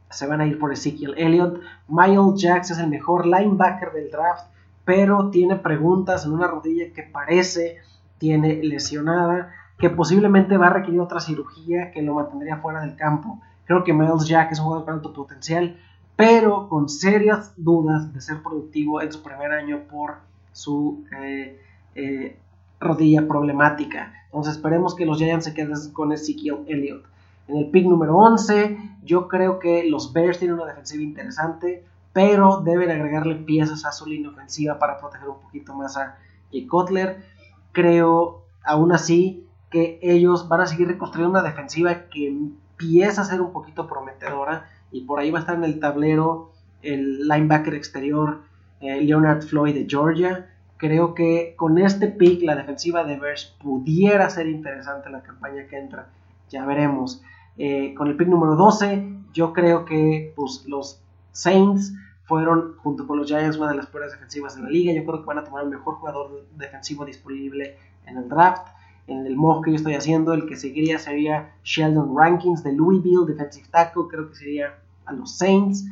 se 0.09 0.25
van 0.25 0.41
a 0.41 0.45
ir 0.45 0.57
por 0.57 0.71
Ezekiel 0.71 1.15
Elliott. 1.17 1.59
Miles 1.87 2.41
Jack 2.41 2.63
es 2.63 2.79
el 2.79 2.87
mejor 2.87 3.25
linebacker 3.25 3.91
del 3.91 4.09
draft, 4.09 4.45
pero 4.85 5.29
tiene 5.29 5.57
preguntas 5.57 6.25
en 6.25 6.33
una 6.33 6.47
rodilla 6.47 6.93
que 6.93 7.03
parece 7.03 7.77
tiene 8.17 8.61
lesionada, 8.63 9.53
que 9.77 9.89
posiblemente 9.89 10.57
va 10.57 10.67
a 10.67 10.71
requerir 10.71 10.99
otra 10.99 11.19
cirugía 11.19 11.91
que 11.91 12.01
lo 12.01 12.15
mantendría 12.15 12.57
fuera 12.57 12.81
del 12.81 12.95
campo. 12.95 13.39
Creo 13.69 13.84
que 13.84 13.93
Miles 13.93 14.25
Jack 14.25 14.51
es 14.51 14.58
un 14.58 14.65
jugador 14.65 14.86
con 14.86 14.93
alto 14.95 15.13
potencial, 15.13 15.77
pero 16.15 16.67
con 16.69 16.89
serias 16.89 17.53
dudas 17.55 18.12
de 18.12 18.19
ser 18.19 18.41
productivo 18.41 18.99
en 18.99 19.12
su 19.12 19.21
primer 19.21 19.51
año 19.51 19.82
por 19.88 20.15
su 20.53 21.05
eh, 21.15 21.62
eh, 21.93 22.39
rodilla 22.79 23.27
problemática. 23.27 24.12
Entonces 24.25 24.55
esperemos 24.55 24.95
que 24.95 25.05
los 25.05 25.19
Giants 25.19 25.45
se 25.45 25.53
queden 25.53 25.75
con 25.93 26.12
Ezekiel 26.12 26.65
Elliott. 26.65 27.05
En 27.47 27.58
el 27.58 27.69
pick 27.69 27.86
número 27.86 28.17
11, 28.17 28.75
yo 29.03 29.27
creo 29.27 29.60
que 29.60 29.88
los 29.88 30.13
Bears 30.13 30.39
tienen 30.39 30.55
una 30.55 30.65
defensiva 30.65 31.03
interesante, 31.03 31.86
pero 32.12 32.62
deben 32.62 32.89
agregarle 32.89 33.36
piezas 33.36 33.86
a 33.86 33.91
su 33.91 34.08
línea 34.08 34.32
ofensiva 34.32 34.79
para 34.79 34.97
proteger 34.97 35.29
un 35.29 35.41
poquito 35.41 35.75
más 35.75 35.95
a 35.95 36.17
Jay 36.51 36.65
Cutler. 36.65 37.23
Creo, 37.71 38.45
aún 38.63 38.93
así, 38.93 39.45
que 39.69 39.99
ellos 40.01 40.47
van 40.47 40.62
a 40.62 40.65
seguir 40.65 40.88
reconstruyendo 40.88 41.39
una 41.39 41.47
defensiva 41.47 42.10
que 42.10 42.36
empieza 42.79 43.21
a 43.21 43.25
ser 43.25 43.41
un 43.41 43.51
poquito 43.51 43.87
prometedora 43.87 44.69
y 44.91 45.01
por 45.01 45.19
ahí 45.19 45.31
va 45.31 45.39
a 45.39 45.41
estar 45.41 45.55
en 45.55 45.65
el 45.65 45.79
tablero 45.79 46.51
el 46.81 47.27
linebacker 47.27 47.73
exterior 47.73 48.41
eh, 48.79 49.01
Leonard 49.01 49.41
Floyd 49.41 49.73
de 49.73 49.85
Georgia. 49.87 50.49
Creo 50.77 51.13
que 51.13 51.55
con 51.57 51.77
este 51.77 52.07
pick 52.07 52.41
la 52.43 52.55
defensiva 52.55 53.03
de 53.03 53.19
Bears 53.19 53.57
pudiera 53.61 54.29
ser 54.29 54.47
interesante 54.47 55.09
la 55.09 55.21
campaña 55.21 55.67
que 55.67 55.77
entra. 55.77 56.07
Ya 56.49 56.65
veremos. 56.65 57.21
Eh, 57.57 57.93
con 57.95 58.07
el 58.07 58.15
pick 58.15 58.29
número 58.29 58.55
12, 58.55 59.09
yo 59.33 59.51
creo 59.51 59.83
que 59.83 60.31
pues, 60.37 60.63
los 60.65 61.01
Saints 61.33 61.93
fueron, 62.23 62.77
junto 62.77 63.05
con 63.05 63.17
los 63.17 63.27
Giants, 63.27 63.57
una 63.57 63.71
de 63.71 63.75
las 63.75 63.87
peores 63.87 64.13
defensivas 64.13 64.55
de 64.55 64.61
la 64.61 64.69
liga. 64.69 64.93
Yo 64.93 65.03
creo 65.05 65.19
que 65.19 65.25
van 65.25 65.39
a 65.39 65.43
tomar 65.43 65.65
el 65.65 65.69
mejor 65.69 65.95
jugador 65.95 66.47
defensivo 66.55 67.03
disponible 67.03 67.77
en 68.05 68.17
el 68.17 68.29
draft. 68.29 68.69
En 69.09 69.25
el 69.25 69.35
mock 69.35 69.65
que 69.65 69.71
yo 69.71 69.77
estoy 69.77 69.95
haciendo, 69.95 70.33
el 70.33 70.45
que 70.45 70.55
seguiría 70.55 70.99
sería 70.99 71.51
Sheldon 71.63 72.15
Rankins 72.15 72.63
de 72.63 72.73
Louisville, 72.73 73.25
defensive 73.25 73.67
tackle, 73.71 74.03
creo 74.07 74.29
que 74.29 74.35
sería 74.35 74.75
a 75.05 75.13
los 75.13 75.35
Saints. 75.35 75.87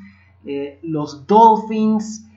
Eh, 0.45 0.80
los 0.84 1.25
Dolphins, 1.25 2.27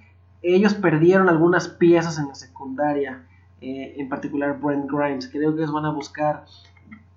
ellos 0.43 0.73
perdieron 0.73 1.29
algunas 1.29 1.69
piezas 1.69 2.19
en 2.19 2.29
la 2.29 2.35
secundaria, 2.35 3.27
eh, 3.61 3.95
en 3.99 4.09
particular 4.09 4.59
Brent 4.59 4.91
Grimes. 4.91 5.29
Creo 5.29 5.55
que 5.55 5.59
ellos 5.59 5.73
van 5.73 5.85
a 5.85 5.93
buscar 5.93 6.47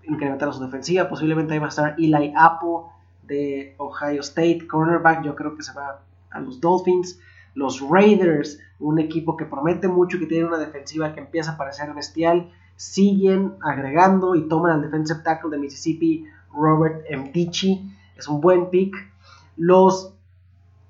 incrementar 0.04 0.54
su 0.54 0.62
defensiva. 0.62 1.08
Posiblemente 1.08 1.54
ahí 1.54 1.60
va 1.60 1.68
a 1.68 1.70
estar 1.70 1.96
Eli 1.98 2.34
Apple 2.36 2.92
de 3.24 3.76
Ohio 3.78 4.20
State, 4.20 4.68
cornerback. 4.68 5.24
Yo 5.24 5.36
creo 5.36 5.56
que 5.56 5.64
se 5.64 5.74
va 5.74 6.02
a 6.32 6.40
los 6.42 6.60
Dolphins. 6.60 7.18
Los 7.56 7.80
Raiders, 7.88 8.60
un 8.80 9.00
equipo 9.00 9.38
que 9.38 9.46
promete 9.46 9.88
mucho, 9.88 10.20
que 10.20 10.26
tiene 10.26 10.46
una 10.46 10.58
defensiva 10.58 11.14
que 11.14 11.22
empieza 11.22 11.52
a 11.52 11.58
parecer 11.58 11.94
bestial, 11.94 12.52
siguen 12.76 13.54
agregando 13.62 14.36
y 14.36 14.48
toman 14.48 14.72
al 14.72 14.82
defensive 14.82 15.22
tackle 15.24 15.52
de 15.52 15.58
Mississippi, 15.58 16.26
Robert 16.54 17.04
Mtichi. 17.10 17.92
Es 18.18 18.28
un 18.28 18.42
buen 18.42 18.70
pick. 18.70 18.96
Los, 19.58 20.14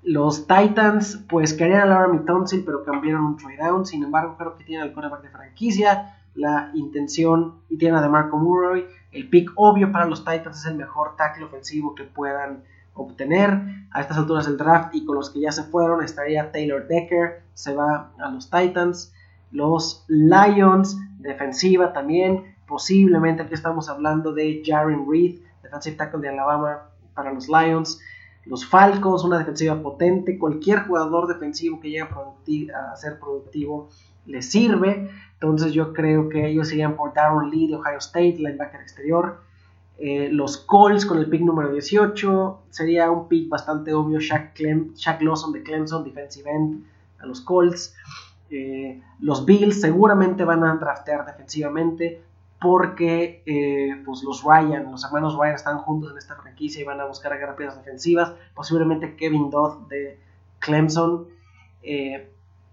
los 0.02 0.46
Titans, 0.46 1.24
pues 1.28 1.54
querían 1.54 1.82
a 1.82 1.86
Laramie 1.86 2.20
Tonsil, 2.20 2.62
pero 2.64 2.84
cambiaron 2.84 3.24
un 3.24 3.36
trade 3.36 3.58
down. 3.58 3.86
Sin 3.86 4.02
embargo, 4.02 4.36
creo 4.38 4.56
que 4.56 4.64
tienen 4.64 4.86
el 4.86 4.92
cornerback 4.92 5.22
de 5.22 5.30
franquicia, 5.30 6.16
la 6.34 6.70
intención 6.74 7.54
y 7.68 7.78
tienen 7.78 7.98
a 7.98 8.02
DeMarco 8.02 8.38
Murray. 8.38 8.86
El 9.12 9.28
pick 9.28 9.50
obvio 9.56 9.92
para 9.92 10.06
los 10.06 10.24
Titans 10.24 10.60
es 10.60 10.66
el 10.66 10.76
mejor 10.76 11.16
tackle 11.16 11.44
ofensivo 11.44 11.94
que 11.94 12.04
puedan 12.04 12.62
obtener 12.94 13.60
a 13.90 14.00
estas 14.00 14.18
alturas 14.18 14.46
del 14.46 14.56
draft 14.56 14.94
y 14.94 15.04
con 15.04 15.16
los 15.16 15.30
que 15.30 15.40
ya 15.40 15.52
se 15.52 15.64
fueron 15.64 16.02
estaría 16.02 16.50
Taylor 16.52 16.86
Decker, 16.86 17.42
se 17.54 17.74
va 17.74 18.12
a 18.18 18.30
los 18.30 18.50
Titans, 18.50 19.12
los 19.50 20.04
Lions, 20.08 20.96
defensiva 21.24 21.92
también, 21.92 22.54
posiblemente 22.66 23.42
aquí 23.42 23.54
estamos 23.54 23.88
hablando 23.88 24.32
de 24.32 24.62
Jaren 24.64 25.06
Reed, 25.10 25.40
defensive 25.62 25.96
tackle 25.96 26.20
de 26.20 26.28
Alabama 26.28 26.90
para 27.14 27.32
los 27.32 27.48
Lions, 27.48 28.00
los 28.44 28.64
Falcons, 28.66 29.24
una 29.24 29.38
defensiva 29.38 29.80
potente, 29.82 30.38
cualquier 30.38 30.80
jugador 30.80 31.26
defensivo 31.26 31.80
que 31.80 31.90
llegue 31.90 32.72
a, 32.72 32.96
ser 32.96 33.18
productivo 33.18 33.88
le 34.26 34.42
sirve, 34.42 35.10
entonces 35.34 35.72
yo 35.72 35.92
creo 35.92 36.28
que 36.28 36.46
ellos 36.46 36.72
irían 36.72 36.96
por 36.96 37.12
Darren 37.12 37.50
Lee 37.50 37.68
de 37.68 37.76
Ohio 37.76 37.98
State, 37.98 38.36
linebacker 38.38 38.80
exterior, 38.80 39.40
eh, 39.96 40.28
los 40.30 40.56
Colts 40.56 41.06
con 41.06 41.18
el 41.18 41.28
pick 41.28 41.42
número 41.42 41.72
18 41.72 42.62
sería 42.70 43.10
un 43.10 43.28
pick 43.28 43.48
bastante 43.48 43.94
obvio. 43.94 44.18
Shaq, 44.18 44.58
Lawson 45.20 45.52
de 45.52 45.62
Clemson, 45.62 46.02
defensive 46.02 46.50
end 46.50 46.84
a 47.20 47.26
los 47.26 47.40
Colts. 47.40 47.94
Eh, 48.50 49.02
los 49.20 49.44
Bills 49.44 49.80
seguramente 49.80 50.44
van 50.44 50.64
a 50.64 50.74
draftear 50.76 51.26
defensivamente 51.26 52.22
porque 52.60 53.42
eh, 53.46 54.02
pues 54.04 54.22
los 54.22 54.42
Ryan, 54.42 54.90
los 54.90 55.04
hermanos 55.04 55.36
Ryan 55.36 55.54
están 55.54 55.78
juntos 55.78 56.12
en 56.12 56.18
esta 56.18 56.36
franquicia 56.36 56.80
y 56.80 56.84
van 56.84 57.00
a 57.00 57.06
buscar 57.06 57.32
agarrar 57.32 57.56
piezas 57.56 57.78
defensivas. 57.78 58.32
Posiblemente 58.54 59.16
Kevin 59.16 59.50
Dodd 59.50 59.88
de 59.88 60.18
Clemson. 60.60 61.28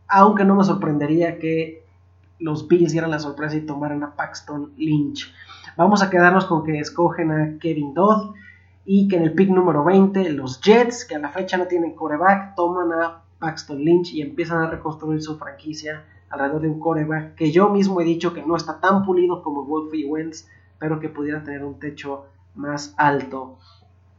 aunque 0.07 0.45
no 0.45 0.55
me 0.55 0.63
sorprendería 0.63 1.39
que 1.39 1.81
los 2.41 2.67
Bills 2.67 2.91
dieran 2.91 3.11
la 3.11 3.19
sorpresa 3.19 3.55
y 3.55 3.61
tomaran 3.61 4.03
a 4.03 4.15
Paxton 4.15 4.73
Lynch. 4.77 5.31
Vamos 5.77 6.01
a 6.03 6.09
quedarnos 6.09 6.45
con 6.45 6.63
que 6.63 6.79
escogen 6.79 7.31
a 7.31 7.57
Kevin 7.59 7.93
Dodd 7.93 8.33
y 8.85 9.07
que 9.07 9.17
en 9.17 9.23
el 9.23 9.33
pick 9.33 9.49
número 9.49 9.83
20 9.83 10.31
los 10.31 10.59
Jets, 10.59 11.05
que 11.05 11.15
a 11.15 11.19
la 11.19 11.29
fecha 11.29 11.57
no 11.57 11.67
tienen 11.67 11.95
coreback, 11.95 12.55
toman 12.55 12.91
a 12.91 13.21
Paxton 13.41 13.83
Lynch 13.83 14.13
y 14.13 14.21
empiezan 14.21 14.59
a 14.59 14.69
reconstruir 14.69 15.21
su 15.21 15.37
franquicia 15.37 16.05
alrededor 16.29 16.61
de 16.61 16.69
un 16.69 16.79
coreback 16.79 17.35
que 17.35 17.51
yo 17.51 17.69
mismo 17.69 17.99
he 17.99 18.05
dicho 18.05 18.33
que 18.33 18.43
no 18.43 18.55
está 18.55 18.79
tan 18.79 19.03
pulido 19.03 19.43
como 19.43 19.65
Wolfie 19.65 20.05
Wentz, 20.05 20.47
pero 20.79 20.99
que 20.99 21.09
pudiera 21.09 21.43
tener 21.43 21.65
un 21.65 21.79
techo 21.79 22.27
más 22.55 22.93
alto. 22.97 23.57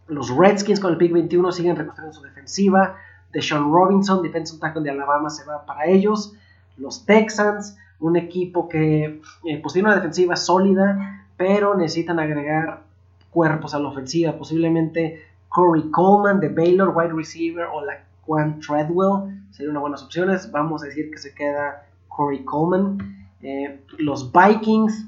Los 0.08 0.37
Redskins 0.37 0.80
con 0.80 0.92
el 0.92 0.98
pick 0.98 1.12
21 1.12 1.52
siguen 1.52 1.76
reconstruyendo 1.76 2.18
su 2.18 2.24
defensiva. 2.24 2.96
Deshaun 3.32 3.72
Robinson, 3.72 4.22
defensive 4.22 4.61
tackle 4.61 4.82
de 4.82 4.90
Alabama, 4.90 5.30
se 5.30 5.44
va 5.44 5.64
para 5.64 5.87
ellos. 5.87 6.35
Los 6.76 7.06
Texans, 7.06 7.78
un 8.00 8.16
equipo 8.16 8.68
que 8.68 9.22
eh, 9.44 9.62
pues 9.62 9.72
tiene 9.72 9.88
una 9.88 9.96
defensiva 9.96 10.37
sólida, 10.37 11.26
pero 11.37 11.74
necesitan 11.76 12.18
agregar 12.18 12.82
cuerpos 13.30 13.74
a 13.74 13.78
la 13.78 13.88
ofensiva. 13.88 14.32
Posiblemente 14.32 15.22
Corey 15.48 15.90
Coleman 15.90 16.40
de 16.40 16.48
Baylor, 16.48 16.92
wide 16.94 17.12
receiver, 17.12 17.66
o 17.72 17.85
la 17.85 18.04
Quan 18.26 18.61
Treadwell 18.61 19.46
serían 19.50 19.72
unas 19.72 19.80
buenas 19.82 20.02
opciones. 20.02 20.50
Vamos 20.50 20.82
a 20.82 20.87
decir 20.87 21.11
que 21.11 21.18
se 21.18 21.35
queda 21.35 21.87
Corey 22.08 22.44
Coleman. 22.44 23.28
Eh, 23.42 23.80
los 23.98 24.30
Vikings 24.32 25.06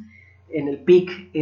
en 0.50 0.68
el 0.68 0.78
pick 0.78 1.32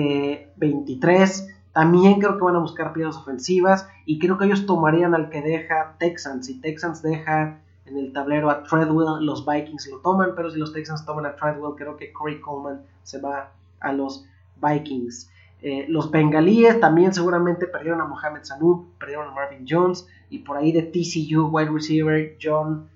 23 0.56 1.40
eh, 1.40 1.54
también 1.72 2.20
creo 2.20 2.36
que 2.36 2.44
van 2.44 2.56
a 2.56 2.60
buscar 2.60 2.92
piezas 2.92 3.16
ofensivas 3.16 3.88
y 4.04 4.18
creo 4.18 4.36
que 4.36 4.44
ellos 4.44 4.66
tomarían 4.66 5.14
al 5.14 5.30
que 5.30 5.40
deja 5.40 5.96
Texans. 5.98 6.46
Si 6.46 6.60
Texans 6.60 7.02
deja 7.02 7.58
en 7.86 7.96
el 7.96 8.12
tablero 8.12 8.50
a 8.50 8.62
Treadwell, 8.62 9.24
los 9.24 9.46
Vikings 9.46 9.88
lo 9.90 9.98
toman, 9.98 10.32
pero 10.36 10.50
si 10.50 10.58
los 10.58 10.72
Texans 10.72 11.04
toman 11.06 11.26
a 11.26 11.34
Treadwell, 11.34 11.74
creo 11.76 11.96
que 11.96 12.12
Corey 12.12 12.40
Coleman 12.40 12.82
se 13.02 13.20
va 13.20 13.52
a 13.80 13.92
los 13.92 14.26
Vikings. 14.60 15.30
Eh, 15.62 15.86
los 15.88 16.10
bengalíes 16.10 16.80
también 16.80 17.14
seguramente 17.14 17.66
perdieron 17.66 18.00
a 18.00 18.04
Mohamed 18.04 18.42
Sanu, 18.42 18.88
perdieron 18.98 19.28
a 19.28 19.30
Marvin 19.30 19.64
Jones 19.68 20.08
y 20.28 20.40
por 20.40 20.56
ahí 20.56 20.72
de 20.72 20.82
TCU, 20.82 21.46
wide 21.46 21.70
receiver, 21.70 22.36
John, 22.42 22.88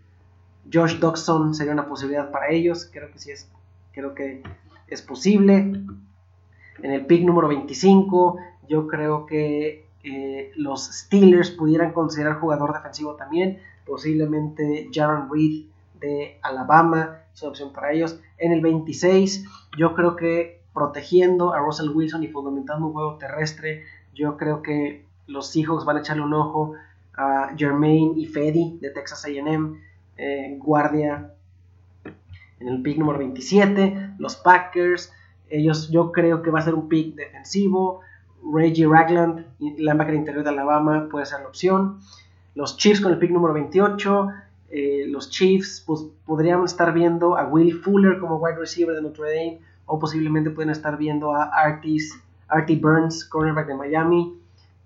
Josh 0.73 0.99
Dodson 0.99 1.55
sería 1.55 1.73
una 1.73 1.87
posibilidad 1.87 2.31
para 2.31 2.51
ellos. 2.51 2.91
Creo 2.93 3.11
que 3.13 3.19
sí 3.21 3.31
es, 3.31 3.49
creo 3.93 4.15
que 4.15 4.43
es 4.89 5.03
posible. 5.03 5.55
En 6.83 6.91
el 6.91 7.07
pick 7.07 7.25
número 7.25 7.49
25, 7.49 8.39
yo 8.69 8.89
creo 8.89 9.27
que 9.27 9.87
eh, 10.03 10.53
los 10.57 10.85
Steelers 10.87 11.51
pudieran 11.51 11.93
considerar 11.93 12.41
jugador 12.41 12.73
defensivo 12.73 13.15
también. 13.15 13.61
Posiblemente 13.85 14.89
Jaron 14.93 15.31
Reed 15.31 15.67
de 16.01 16.39
Alabama 16.43 17.21
es 17.33 17.43
opción 17.45 17.73
para 17.73 17.93
ellos. 17.93 18.21
En 18.39 18.53
el 18.53 18.61
26, 18.61 19.45
yo 19.79 19.95
creo 19.95 20.17
que 20.17 20.56
protegiendo 20.77 21.55
a 21.55 21.59
Russell 21.59 21.89
Wilson 21.89 22.23
y 22.23 22.29
fundamentando 22.29 22.89
un 22.89 22.93
juego 22.93 23.17
terrestre. 23.17 23.85
Yo 24.15 24.37
creo 24.37 24.61
que 24.61 25.07
los 25.27 25.51
Seahawks 25.51 25.87
van 25.87 25.97
a 25.97 26.01
echarle 26.01 26.23
un 26.23 26.35
ojo 26.35 26.75
a 27.17 27.55
Jermaine 27.57 28.13
y 28.15 28.27
Fedi 28.27 28.79
de 28.83 28.91
Texas 28.91 29.25
AM, 29.25 29.81
eh, 30.19 30.59
guardia 30.59 31.33
en 32.61 32.69
el 32.69 32.83
pick 32.83 32.99
número 32.99 33.19
27. 33.19 34.17
Los 34.19 34.37
Packers, 34.37 35.11
ellos 35.49 35.89
yo 35.89 36.13
creo 36.13 36.43
que 36.43 36.51
va 36.51 36.59
a 36.59 36.63
ser 36.63 36.75
un 36.75 36.91
pick 36.91 37.15
defensivo. 37.15 38.03
Reggie 38.53 38.87
Ragland, 38.87 39.47
linebacker 39.59 40.15
interior 40.15 40.45
de 40.45 40.51
Alabama, 40.51 41.09
puede 41.11 41.25
ser 41.25 41.41
la 41.41 41.49
opción. 41.49 42.01
Los 42.55 42.77
Chiefs 42.77 43.01
con 43.01 43.13
el 43.13 43.19
pick 43.19 43.31
número 43.31 43.55
28. 43.55 44.29
Eh, 44.69 45.07
los 45.09 45.31
Chiefs 45.31 45.83
pues, 45.87 46.05
podrían 46.27 46.63
estar 46.65 46.93
viendo 46.93 47.39
a 47.39 47.47
Will 47.47 47.73
Fuller 47.81 48.19
como 48.19 48.37
wide 48.37 48.59
receiver 48.59 48.95
de 48.95 49.01
Notre 49.01 49.31
Dame 49.31 49.61
o 49.87 49.99
posiblemente 49.99 50.51
pueden 50.51 50.71
estar 50.71 50.97
viendo 50.99 51.35
a 51.35 51.45
Artis, 51.45 52.21
Artie 52.49 52.77
Burns, 52.77 53.25
cornerback 53.25 53.69
de 53.69 53.75
Miami. 53.75 54.39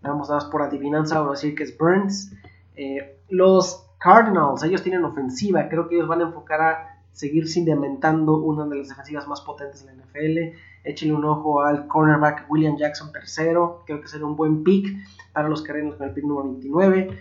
Vamos 0.03 0.29
dar 0.29 0.49
por 0.51 0.63
adivinanza, 0.63 1.19
vamos 1.19 1.39
a 1.39 1.41
decir 1.41 1.55
que 1.55 1.65
es 1.65 1.77
Burns. 1.77 2.33
Eh, 2.77 3.19
los 3.29 3.87
Cardinals, 3.99 4.63
ellos 4.63 4.83
tienen 4.83 5.05
ofensiva, 5.05 5.69
creo 5.69 5.89
que 5.89 5.97
ellos 5.97 6.09
van 6.09 6.21
a 6.21 6.25
enfocar 6.25 6.61
a 6.61 7.01
seguir 7.13 7.49
cimentando 7.49 8.39
una 8.39 8.67
de 8.67 8.77
las 8.77 8.89
defensivas 8.89 9.29
más 9.29 9.43
potentes 9.43 9.85
de 9.85 9.93
la 9.93 10.03
NFL. 10.03 10.57
Échenle 10.85 11.15
un 11.15 11.25
ojo 11.27 11.63
al 11.63 11.87
cornerback 11.87 12.47
William 12.49 12.79
Jackson 12.79 13.13
tercero, 13.13 13.83
creo 13.87 14.01
que 14.01 14.09
será 14.09 14.25
un 14.25 14.37
buen 14.37 14.65
pick 14.65 14.97
para 15.33 15.49
los 15.49 15.63
Cardinals 15.63 15.97
con 15.97 16.09
el 16.09 16.15
pick 16.15 16.25
número 16.25 16.49
29. 16.49 17.19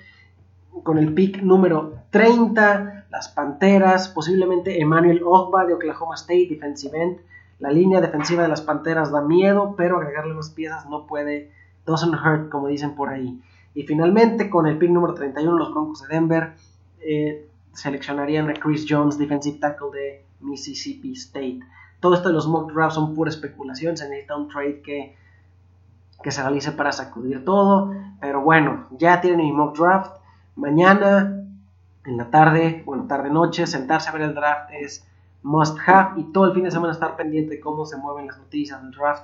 Con 0.84 0.98
el 0.98 1.14
pick 1.14 1.42
número 1.42 1.96
30, 2.12 3.08
las 3.10 3.28
Panteras, 3.30 4.08
posiblemente 4.08 4.80
Emmanuel 4.80 5.22
Ogba 5.26 5.66
de 5.66 5.74
Oklahoma 5.74 6.16
State, 6.16 6.48
defensive 6.50 6.98
end. 6.98 7.18
La 7.60 7.72
línea 7.72 8.00
defensiva 8.00 8.44
de 8.44 8.50
las 8.50 8.62
Panteras 8.62 9.12
da 9.12 9.22
miedo, 9.22 9.76
pero 9.78 9.98
agregarle 9.98 10.34
más 10.34 10.50
piezas 10.50 10.90
no 10.90 11.06
puede, 11.06 11.52
doesn't 11.86 12.16
hurt, 12.16 12.50
como 12.50 12.68
dicen 12.68 12.96
por 12.96 13.10
ahí. 13.10 13.42
Y 13.74 13.84
finalmente, 13.84 14.50
con 14.50 14.66
el 14.66 14.78
pick 14.78 14.90
número 14.90 15.14
31, 15.14 15.58
los 15.58 15.72
Broncos 15.72 16.02
de 16.02 16.16
Denver 16.16 16.54
eh, 17.02 17.50
seleccionarían 17.74 18.50
a 18.50 18.54
Chris 18.54 18.86
Jones, 18.88 19.18
defensive 19.18 19.60
tackle 19.60 19.90
de 19.94 20.26
Mississippi 20.40 21.12
State. 21.14 21.60
Todo 22.00 22.14
esto 22.14 22.30
de 22.30 22.36
los 22.36 22.48
mock 22.48 22.72
drafts 22.72 22.96
son 22.96 23.14
pura 23.14 23.30
especulación, 23.30 23.98
se 23.98 24.08
necesita 24.08 24.38
un 24.38 24.48
trade 24.48 24.82
que, 24.82 25.16
que 26.24 26.32
se 26.32 26.42
realice 26.42 26.72
para 26.72 26.94
sacudir 26.94 27.44
todo. 27.44 27.94
Pero 28.22 28.42
bueno, 28.42 28.88
ya 28.92 29.20
tienen 29.20 29.40
mi 29.40 29.52
mock 29.52 29.78
draft. 29.78 30.16
Mañana, 30.56 31.44
en 32.06 32.18
la 32.18 32.30
tarde, 32.30 32.84
bueno, 32.86 33.06
tarde-noche, 33.06 33.68
sentarse 33.68 34.10
a 34.10 34.14
ver 34.14 34.22
el 34.22 34.34
draft 34.34 34.72
es 34.72 35.09
must 35.44 35.78
have 35.86 36.20
y 36.20 36.24
todo 36.32 36.46
el 36.46 36.54
fin 36.54 36.64
de 36.64 36.72
semana 36.72 36.94
estar 36.94 37.16
pendiente 37.16 37.56
de 37.56 37.60
cómo 37.60 37.86
se 37.86 37.98
mueven 37.98 38.28
las 38.28 38.38
noticias 38.38 38.82
del 38.82 38.92
draft 38.92 39.24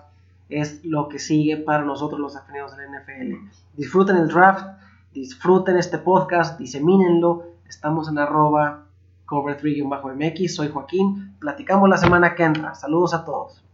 es 0.49 0.83
lo 0.85 1.09
que 1.09 1.19
sigue 1.19 1.57
para 1.57 1.83
nosotros 1.83 2.19
los 2.19 2.35
aficionados 2.35 2.77
del 2.77 2.89
NFL. 2.89 3.47
Disfruten 3.75 4.17
el 4.17 4.27
draft, 4.27 4.65
disfruten 5.13 5.77
este 5.77 5.97
podcast, 5.97 6.59
disemínenlo. 6.59 7.43
Estamos 7.67 8.07
en 8.09 8.19
arroba 8.19 8.85
cover3-mx. 9.25 10.49
Soy 10.49 10.69
Joaquín. 10.69 11.35
Platicamos 11.39 11.89
la 11.89 11.97
semana 11.97 12.35
que 12.35 12.43
entra. 12.43 12.75
Saludos 12.75 13.13
a 13.13 13.25
todos. 13.25 13.64